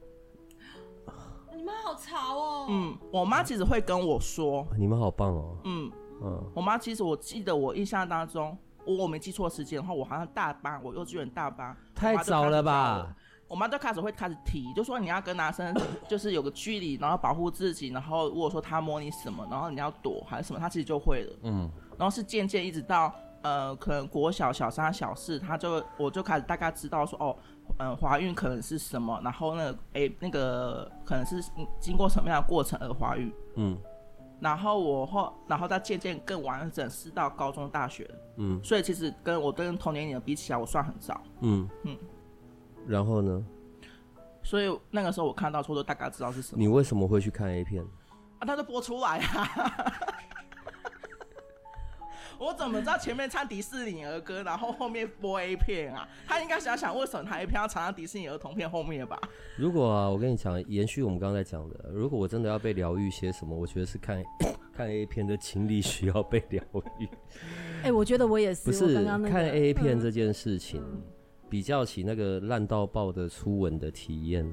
[1.54, 2.66] 你妈好潮哦。
[2.70, 4.66] 嗯，我妈其实会跟我说。
[4.78, 5.56] 你们好棒哦。
[5.64, 5.92] 嗯
[6.22, 8.56] 嗯，我妈其实我记得我印象当中。
[8.86, 13.14] 我我没记错时间的话，我好像大班，我幼稚园大班，太早了吧？
[13.50, 15.74] 我妈就开始会开始提，就说你要跟男生
[16.06, 21.36] 就是有个距离，然后保护自己，然后如果说他摸你什么，然后你要躲还是什么，他其实就会了。
[21.42, 27.36] 嗯，然后是渐渐一直到呃，可能国小小三小四，他就我就开始大概知道说哦，
[27.80, 31.42] 嗯、呃，怀孕可能是什么，然后那个哎那个可能是
[31.80, 33.32] 经过什么样的过程而怀孕。
[33.56, 33.76] 嗯。
[34.38, 38.08] 然后我后，然后再渐渐更完整，是到高中、大学。
[38.36, 41.20] 嗯，所以其实跟我跟同年龄的比起来，我算很早。
[41.40, 41.98] 嗯嗯。
[42.86, 43.44] 然后呢？
[44.42, 46.58] 所以那个时候我看到说，都大概知道是什么。
[46.60, 47.84] 你为什么会去看 A 片？
[48.38, 49.48] 啊，他都播出来啊。
[52.40, 56.08] 我怎么知道前面唱迪士尼儿歌，然后后面播 A 片啊？
[56.26, 59.20] 他应该想想为什么他 A 片要藏在迪士尼儿童片后面吧？
[59.58, 64.24] 如果啊，我跟你讲，延续我们刚才讲的，如果我真的要被疗愈些什么，我觉得是看
[64.72, 66.64] 看 A 片的情理需要被疗
[66.98, 67.06] 愈。
[67.82, 68.64] 哎、欸，我觉得我也是。
[68.64, 71.02] 不是看 A 片这件事情，嗯、
[71.50, 74.48] 比较起那个烂到爆的初吻的体验，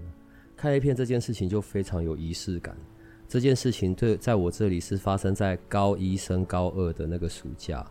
[0.55, 2.75] 看 A 片这件事情就非常有仪式感。
[3.27, 7.85] 这件事情对，在我这里是发生在高一升高二的那个暑假。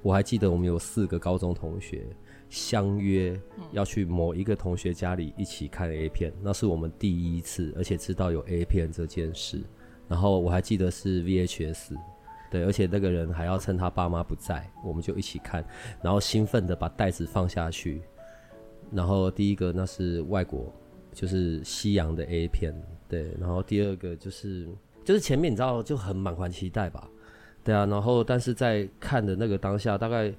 [0.00, 2.06] 我还记得我们有四个高中同学
[2.48, 3.38] 相约
[3.72, 9.60] 要去某一个同学家里一起看 A 片，那是我们第一次，而且知道有 A 片这件事。
[10.06, 11.96] 然后我还记得是 VHS，
[12.50, 15.62] 对，而且那个人还要趁他爸妈不在，我们就一起看，
[16.00, 18.00] 然后兴奋的把袋子放下去。
[18.92, 20.72] 然后第一个那是外国，
[21.12, 22.74] 就是西洋的 A 片。
[23.08, 24.68] 对，然后第二个就是
[25.02, 27.08] 就是前面你知道就很满怀期待吧，
[27.64, 30.30] 对啊，然后但是在看的那个当下，大概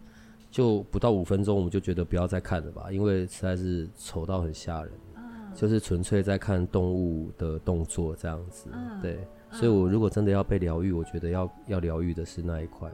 [0.51, 4.91] 就不到五分钟，我们就觉得不要再看了吧，因为实在是丑到很吓人，
[5.55, 8.69] 就是纯粹在看动物的动作这样子，
[9.01, 9.17] 对，
[9.49, 12.87] 所以我如果真的要被疗愈，我觉得要要疗愈的是那一块。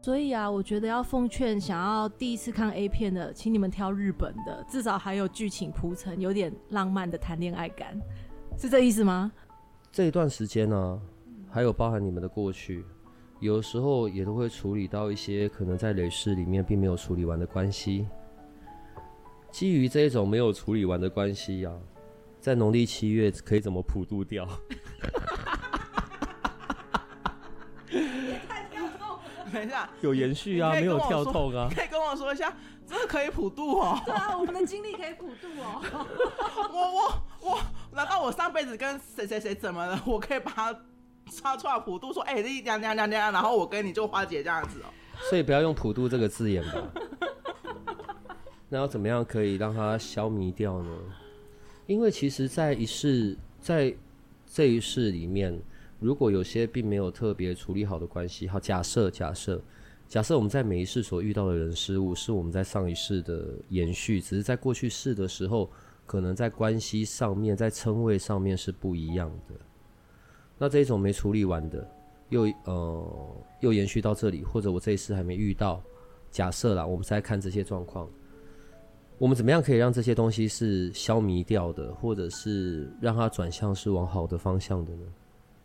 [0.00, 8.00] 所以啊，我觉得要奉劝想要第一次看 A 片的，请你们挑日本的，至少还有剧情铺陈，有点浪漫的谈恋爱感。
[8.56, 9.30] 是这意思吗？
[9.92, 11.00] 这一段时间呢、啊，
[11.50, 12.84] 还有包含你们的过去，
[13.40, 18.06] 有时候也都会处理到一些可能在累世里面并没有处理完的关系。
[19.50, 21.74] 基于这种没有处理完的关系啊，
[22.38, 24.48] 在农历七月可以怎么普渡掉？
[29.52, 31.68] 等一下，有延续啊，没有跳痛啊。
[31.74, 32.54] 可以跟我说一下，
[32.86, 34.00] 这个可以普渡哦。
[34.04, 35.82] 对啊，我们的经历可以普渡哦。
[36.72, 37.58] 我我我，
[37.92, 40.00] 难道我上辈子跟谁谁谁怎么了？
[40.06, 40.80] 我可以把他
[41.30, 44.86] 插出来普渡，说哎，你这样这样这样，然后我跟你就化解这样子哦。
[45.28, 46.82] 所以不要用普渡这个字眼吧。
[48.68, 50.90] 那要怎么样可以让它消弭掉呢？
[51.86, 53.94] 因为其实，在一世，在
[54.46, 55.58] 这一世里面，
[56.00, 59.60] 如果有些并没有特别处理好的关系，好，假设假设
[60.06, 65.68] 假设我们在每一世所遇到的人事物，是我们在上一世的延续，只是在过去世的时候，
[66.06, 69.54] 可能在关系上面，在称谓上面是不一样的。
[70.56, 71.90] 那这一种没处理完的，
[72.30, 75.82] 又呃又延续到这里，或者我这一世还没遇到，
[76.30, 78.08] 假设啦，我们再看这些状况。
[79.18, 85.02] 我们怎么样可以让这些东西是消弭掉的，或者是让它转向是往好的方向的呢？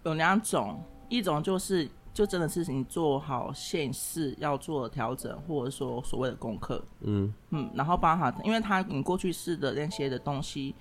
[0.04, 10.76] 有两种，一种就是就真的是你做好现世要做的调整，或者说所谓的功课，嗯嗯，然后帮他，因为他你过去式的那些的东西，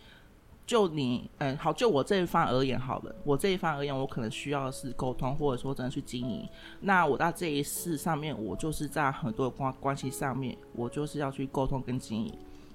[0.67, 6.49] 就你嗯好，就我这一方而言好了，我这一方而言，我可能需要的是沟通，或者说真的去经营。
[6.81, 12.33] 那我在这一世上面，我就是在很多关关系上面，我就是要去沟通跟经营。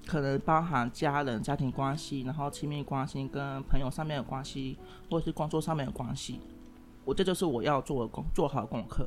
[0.08, 4.78] 可能包含家人、家庭关系，然后亲密关系跟朋友上面的关系，
[5.10, 6.40] 或者是工作上面的关系，
[7.04, 9.06] 我这就是我要做的功，做好功课。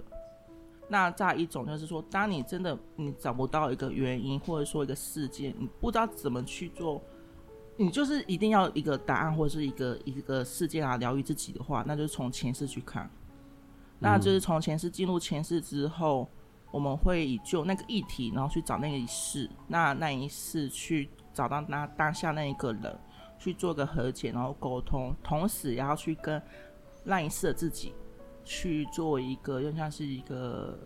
[0.87, 7.01] 那再一种就是说，当你真的你找不到一个原因，或者说一个事件，你不知道怎么去做，
[7.77, 13.09] 你就是一定要一个答案或者是一个一个事件啊疗愈自己的话，那就是从前世去看，
[13.97, 16.29] 那就是从前世进入前世之后。
[16.71, 22.97] 我们会以就那个议题，然后去找那一世，那那一世去找到那当下那一个人，
[23.37, 26.41] 去做个和解，然后沟通，同时也要去跟
[27.03, 27.93] 那一世的自己
[28.45, 30.79] 去做一个，就像是一个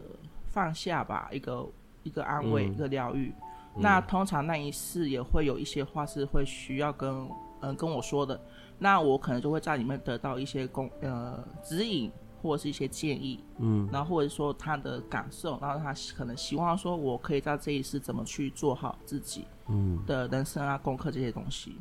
[0.47, 1.67] 放下吧，一个
[2.01, 3.31] 一个安慰，嗯、一个疗愈。
[3.77, 7.29] 那通常那一世也会有一些话是会需要跟嗯、
[7.61, 8.39] 呃、跟我说的，
[8.79, 12.11] 那我可能就会在里面得到一些公呃指引。
[12.45, 21.75] 或者是一些建议，嗯，然后或者说他的感受，然后他可能希望说，我可以在这一次怎么去做好自己，嗯，的人生啊，功课这些东西。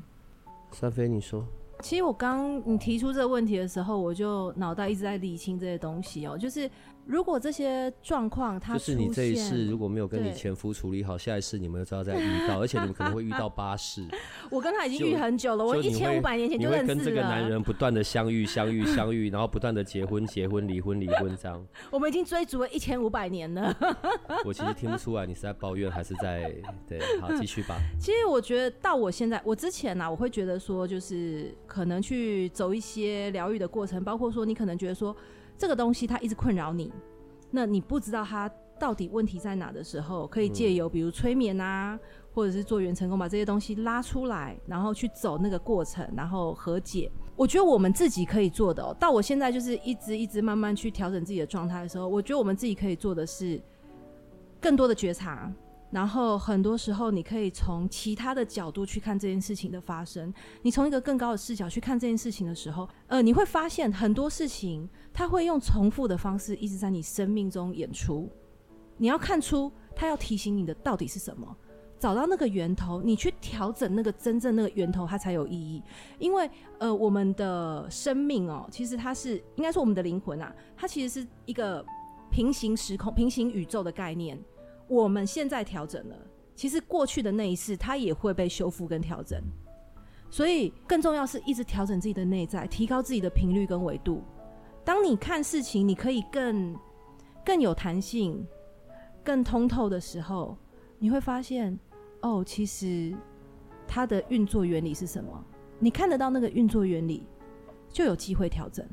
[0.70, 1.46] 三飞，你说。
[1.80, 6.70] 其实我刚你提出这个问题的时候，我就脑袋一直在理清这些东西哦，就是。
[7.07, 14.02] 如果这些状况，他就是你这一世如果没有跟你前夫处理好，下一世你们又知道再遇到， 而且你们可能会遇到八世。
[14.50, 16.94] 我跟他已经遇很久了，我一千五百年前就认识了。
[16.94, 21.62] 跟这个男人不断的相遇、相遇、相遇，然后不断的结婚、结婚、离婚、离婚这样。
[21.92, 23.76] 我们已经追逐了一千五百年了。
[24.44, 26.55] 我其实听不出来你是在抱怨还是在
[26.88, 27.76] 对，好继续吧。
[28.00, 35.14] 其实我觉得到我现在，我之前呢、啊，我会觉得说，就是可能去走一些疗愈的过程，包括说你可能觉得说。
[35.57, 36.92] 这个东西它一直困扰你，
[37.50, 41.98] 那你不知道它到底问题在哪的时候，可以借由比如催眠啊，
[42.32, 47.11] 或者是做原成功，把这些东西拉出来，然后去走那个过程，然后和解。
[47.36, 53.61] 我觉得我们自己可以做的哦，到我现在就是一直一直慢慢去调整自己的状态的时候，我觉得我们自己可以做的是
[54.61, 55.52] 更多的觉察。
[55.95, 60.34] 然后很多时候，你可以从其他的角度去看这件事情的发生。
[60.62, 68.28] 你从一个更高的视角去看这件事情的时候，呃，你会发现很多事情，它会用重复的方式一直在你生命中演出。
[68.97, 71.57] 你要看出它要提醒你的到底是什么，
[71.97, 75.80] 找到那个源头，你去调整那个真正那个源头，它才有意义。
[76.18, 81.86] 因为呃，我们的生命哦，其实它是应该说我们的灵魂啊，它其实是一个
[82.32, 84.36] 平行时空、平行宇宙的概念。
[84.89, 86.16] 我们现在调整了，
[86.55, 89.43] 其实过去的那一次它也会被修复跟调整，
[90.30, 94.22] 所以更重要是一直调整自己的内在，提高自己的频率跟维度。
[94.85, 96.76] 当你看事情，你可以更
[97.45, 98.47] 更有弹性、
[99.22, 100.57] 更通透的时候，
[100.99, 101.78] 你会发现，
[102.20, 103.16] 哦，其实
[103.89, 105.45] 它的运作原理是什么？
[105.78, 107.26] 你看得到那个运作原理，
[107.89, 108.87] 就有机会调整。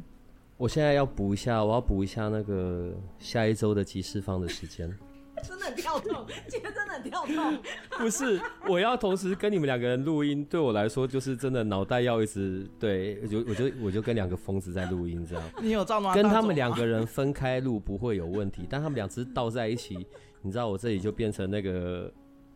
[0.57, 4.89] 我现在要补一下，我要补一下那个下一周的即释放的时间。
[5.41, 7.57] 真的很跳痛，今天真的很跳痛。
[7.97, 15.43] 不是，我要同时跟你们两个人录音，对我来说就是真的脑袋要一直对，我就我就我就跟两个疯子在录音这样。
[15.61, 16.13] 你有照吗？
[16.13, 20.07] 跟他们两个人分开录不会有问题，但他们两只倒在一起，
[20.41, 22.11] 你知道我这里就变成那个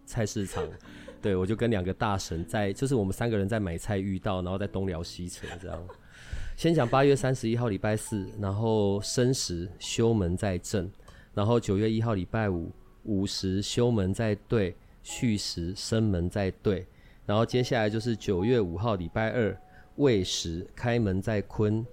[0.06, 0.64] 菜市场。
[1.22, 5.88] 对，我就跟两个大神在，就是我们三个人在买菜遇到，然后在东聊西扯这样。
[6.56, 10.90] 先讲八月三十一号礼拜四，然后申时修门在正。
[11.36, 12.72] 然后九月一号礼拜五
[13.04, 16.88] 午时休门在对，戌时生门在对，
[17.26, 19.56] 然后接下来就是九月五号礼拜二，
[19.98, 21.86] 未时开门在坤，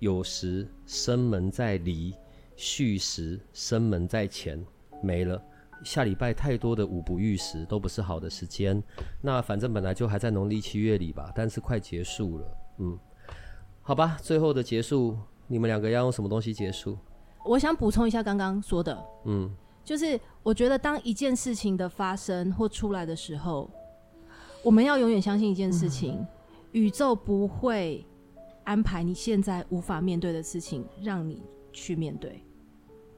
[0.00, 2.12] 酉时生门在离，
[2.56, 4.62] 戌时生门在前，
[5.02, 5.42] 没了。
[5.84, 8.82] 下礼拜太多的五不遇时都不是好的时间。
[9.20, 12.98] 那反正本来就还在农历七月里吧，但是快结束了，嗯，
[13.82, 15.16] 好吧，最后的结束，
[15.46, 16.98] 你们两个要用什么东西结束？
[17.44, 19.50] 我想补充一下刚刚说的，嗯，
[19.84, 23.70] 就是我觉得当一件事情的发生或出来的时候，
[24.62, 26.26] 我们要永远相信一件事情，嗯，
[26.72, 28.04] 宇宙不会
[28.64, 31.42] 安排你现在无法面对的事情让你
[31.72, 32.42] 去面对。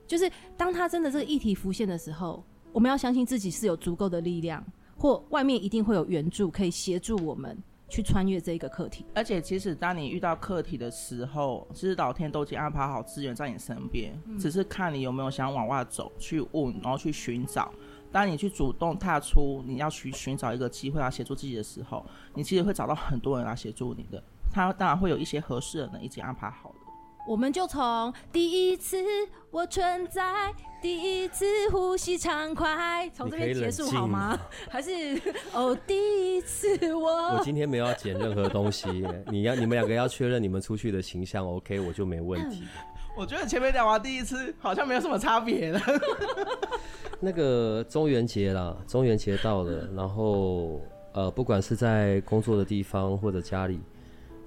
[0.08, 4.64] 就是当他真的这个议题浮现的时候，我们要相信自己是有足够的力量，
[4.96, 7.56] 或外面一定会有援助可以协助我们
[7.88, 9.04] 去穿越这一个课题。
[9.14, 17.72] 而且，其实当你遇到课题的时候，其实老天都已经安排好资源在你身边，嗯，只是看你有没有想往外走，去问，然后去寻找。
[18.12, 24.22] 当你去主动踏出你要去寻找一个机会来协助自己的时候，你其实会找到很多人来协助你的。
[24.50, 26.75] 他当然会有一些合适的人已经安排好了。
[27.26, 28.96] 我们就从第一次
[29.50, 34.38] 我存在，第一次呼吸畅快，从这边结束好吗？
[34.70, 34.90] 还是
[35.52, 37.08] 哦，第一次我……
[37.34, 42.62] 我今天没有要剪任何东西，你要你们两个要确认你们出去的形象 OK，我就没问题。
[43.16, 45.80] 我觉得前面讲完第一次好像没有什么差别了。
[47.18, 50.80] 那个中元节啦，中元节到了，然后
[51.12, 53.80] 呃，不管是在工作的地方或者家里。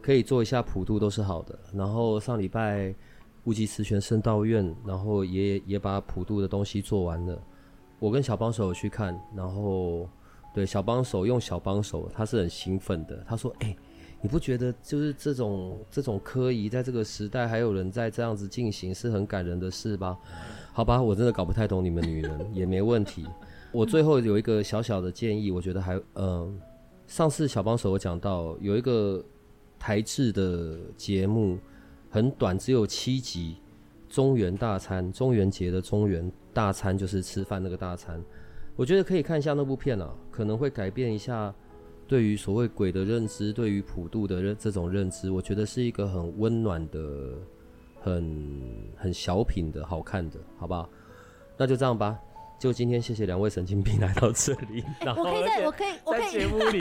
[0.01, 1.57] 可以做一下普渡都是好的。
[1.73, 2.93] 然后上礼拜
[3.43, 7.41] 无极慈泉圣道院，然后也也把普渡的东西做完了。
[7.99, 10.07] 我跟小帮手有去看，然后
[10.53, 13.23] 对小帮手用小帮手，他是很兴奋的。
[13.27, 13.75] 他说：“哎、
[14.21, 20.17] 你不觉得就是这种这种科仪，在这个时代还有人在这样子进行，是很感人的事吧？”
[20.71, 23.25] 好吧，我真的搞不太懂你们女人，也没问题。
[23.71, 26.57] 我最后有一个小小的建议，我觉得还嗯、
[27.05, 29.23] 上次小帮手有讲到有一个。
[29.79, 31.57] 台制的节目
[32.09, 33.55] 很短，只有七集。
[34.09, 38.19] 中元大餐，中元节的中元大餐就是吃饭那个大餐。
[38.75, 41.53] 我觉得可以看一下那部片啊，可能会改变一下
[42.07, 45.29] 对于所谓鬼的认知，对于普渡的认这种认知。
[45.29, 47.37] 我觉得是一个很温暖的、
[48.01, 48.49] 很
[48.97, 50.89] 很小品的好看的，好不好？
[51.55, 52.19] 那就这样吧。
[52.57, 54.83] 就今天，谢谢两位神经病来到这里。
[55.15, 56.79] 我可以在，我可以，我可以在节目里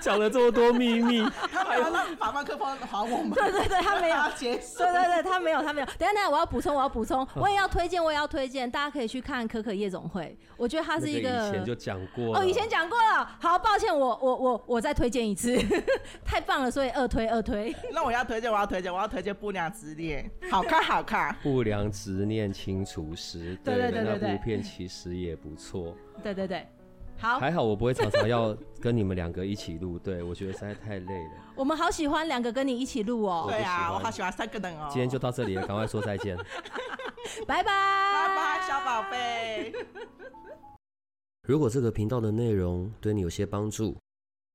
[0.00, 1.22] 讲了这么多秘密。
[1.52, 3.30] 他没有让把麦克风还我们。
[3.32, 4.16] 对对对，他没有。
[4.38, 5.86] 对对对，他没有，他没有。
[5.98, 10.36] 等下等下，我要补充，我要补充，我也要推荐，我也要推荐，大家可以去看《可可夜总会》。
[10.56, 11.48] 我觉得他是一个。
[11.48, 13.36] 以前就讲过哦，以前讲过了。
[13.40, 15.58] 好，抱歉，我我我我再推荐一次，
[16.24, 17.74] 太棒了，所以二推二推。
[17.92, 21.34] 那我要推荐，我要推荐，我要推荐《不良执念》，好看好看。
[21.42, 25.00] 不良执念清除师，对对对对，那部片其实。
[25.00, 26.66] 实也不错，对对对，
[27.20, 31.30] 好，还好我不会常常要跟你们两个一起录，对，我觉得实在太累了。
[31.54, 34.88] 我们好喜欢两个跟你一起录哦，对啊，我好喜欢三个人哦。
[34.90, 36.34] 今天就到这里了，赶快说再见，
[37.46, 39.72] 拜拜，拜拜，小宝贝。
[41.46, 43.94] 如果这个频道的内容对你有些帮助，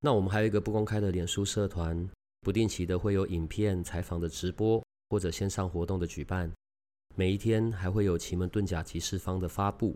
[0.01, 2.09] 那我们还有一个不公开的脸书社团，
[2.41, 6.51] 不定期的会有影片、采访的直播或者线上活动的举办，
[7.15, 9.95] 每一天还会有奇门遁甲集市方的发布。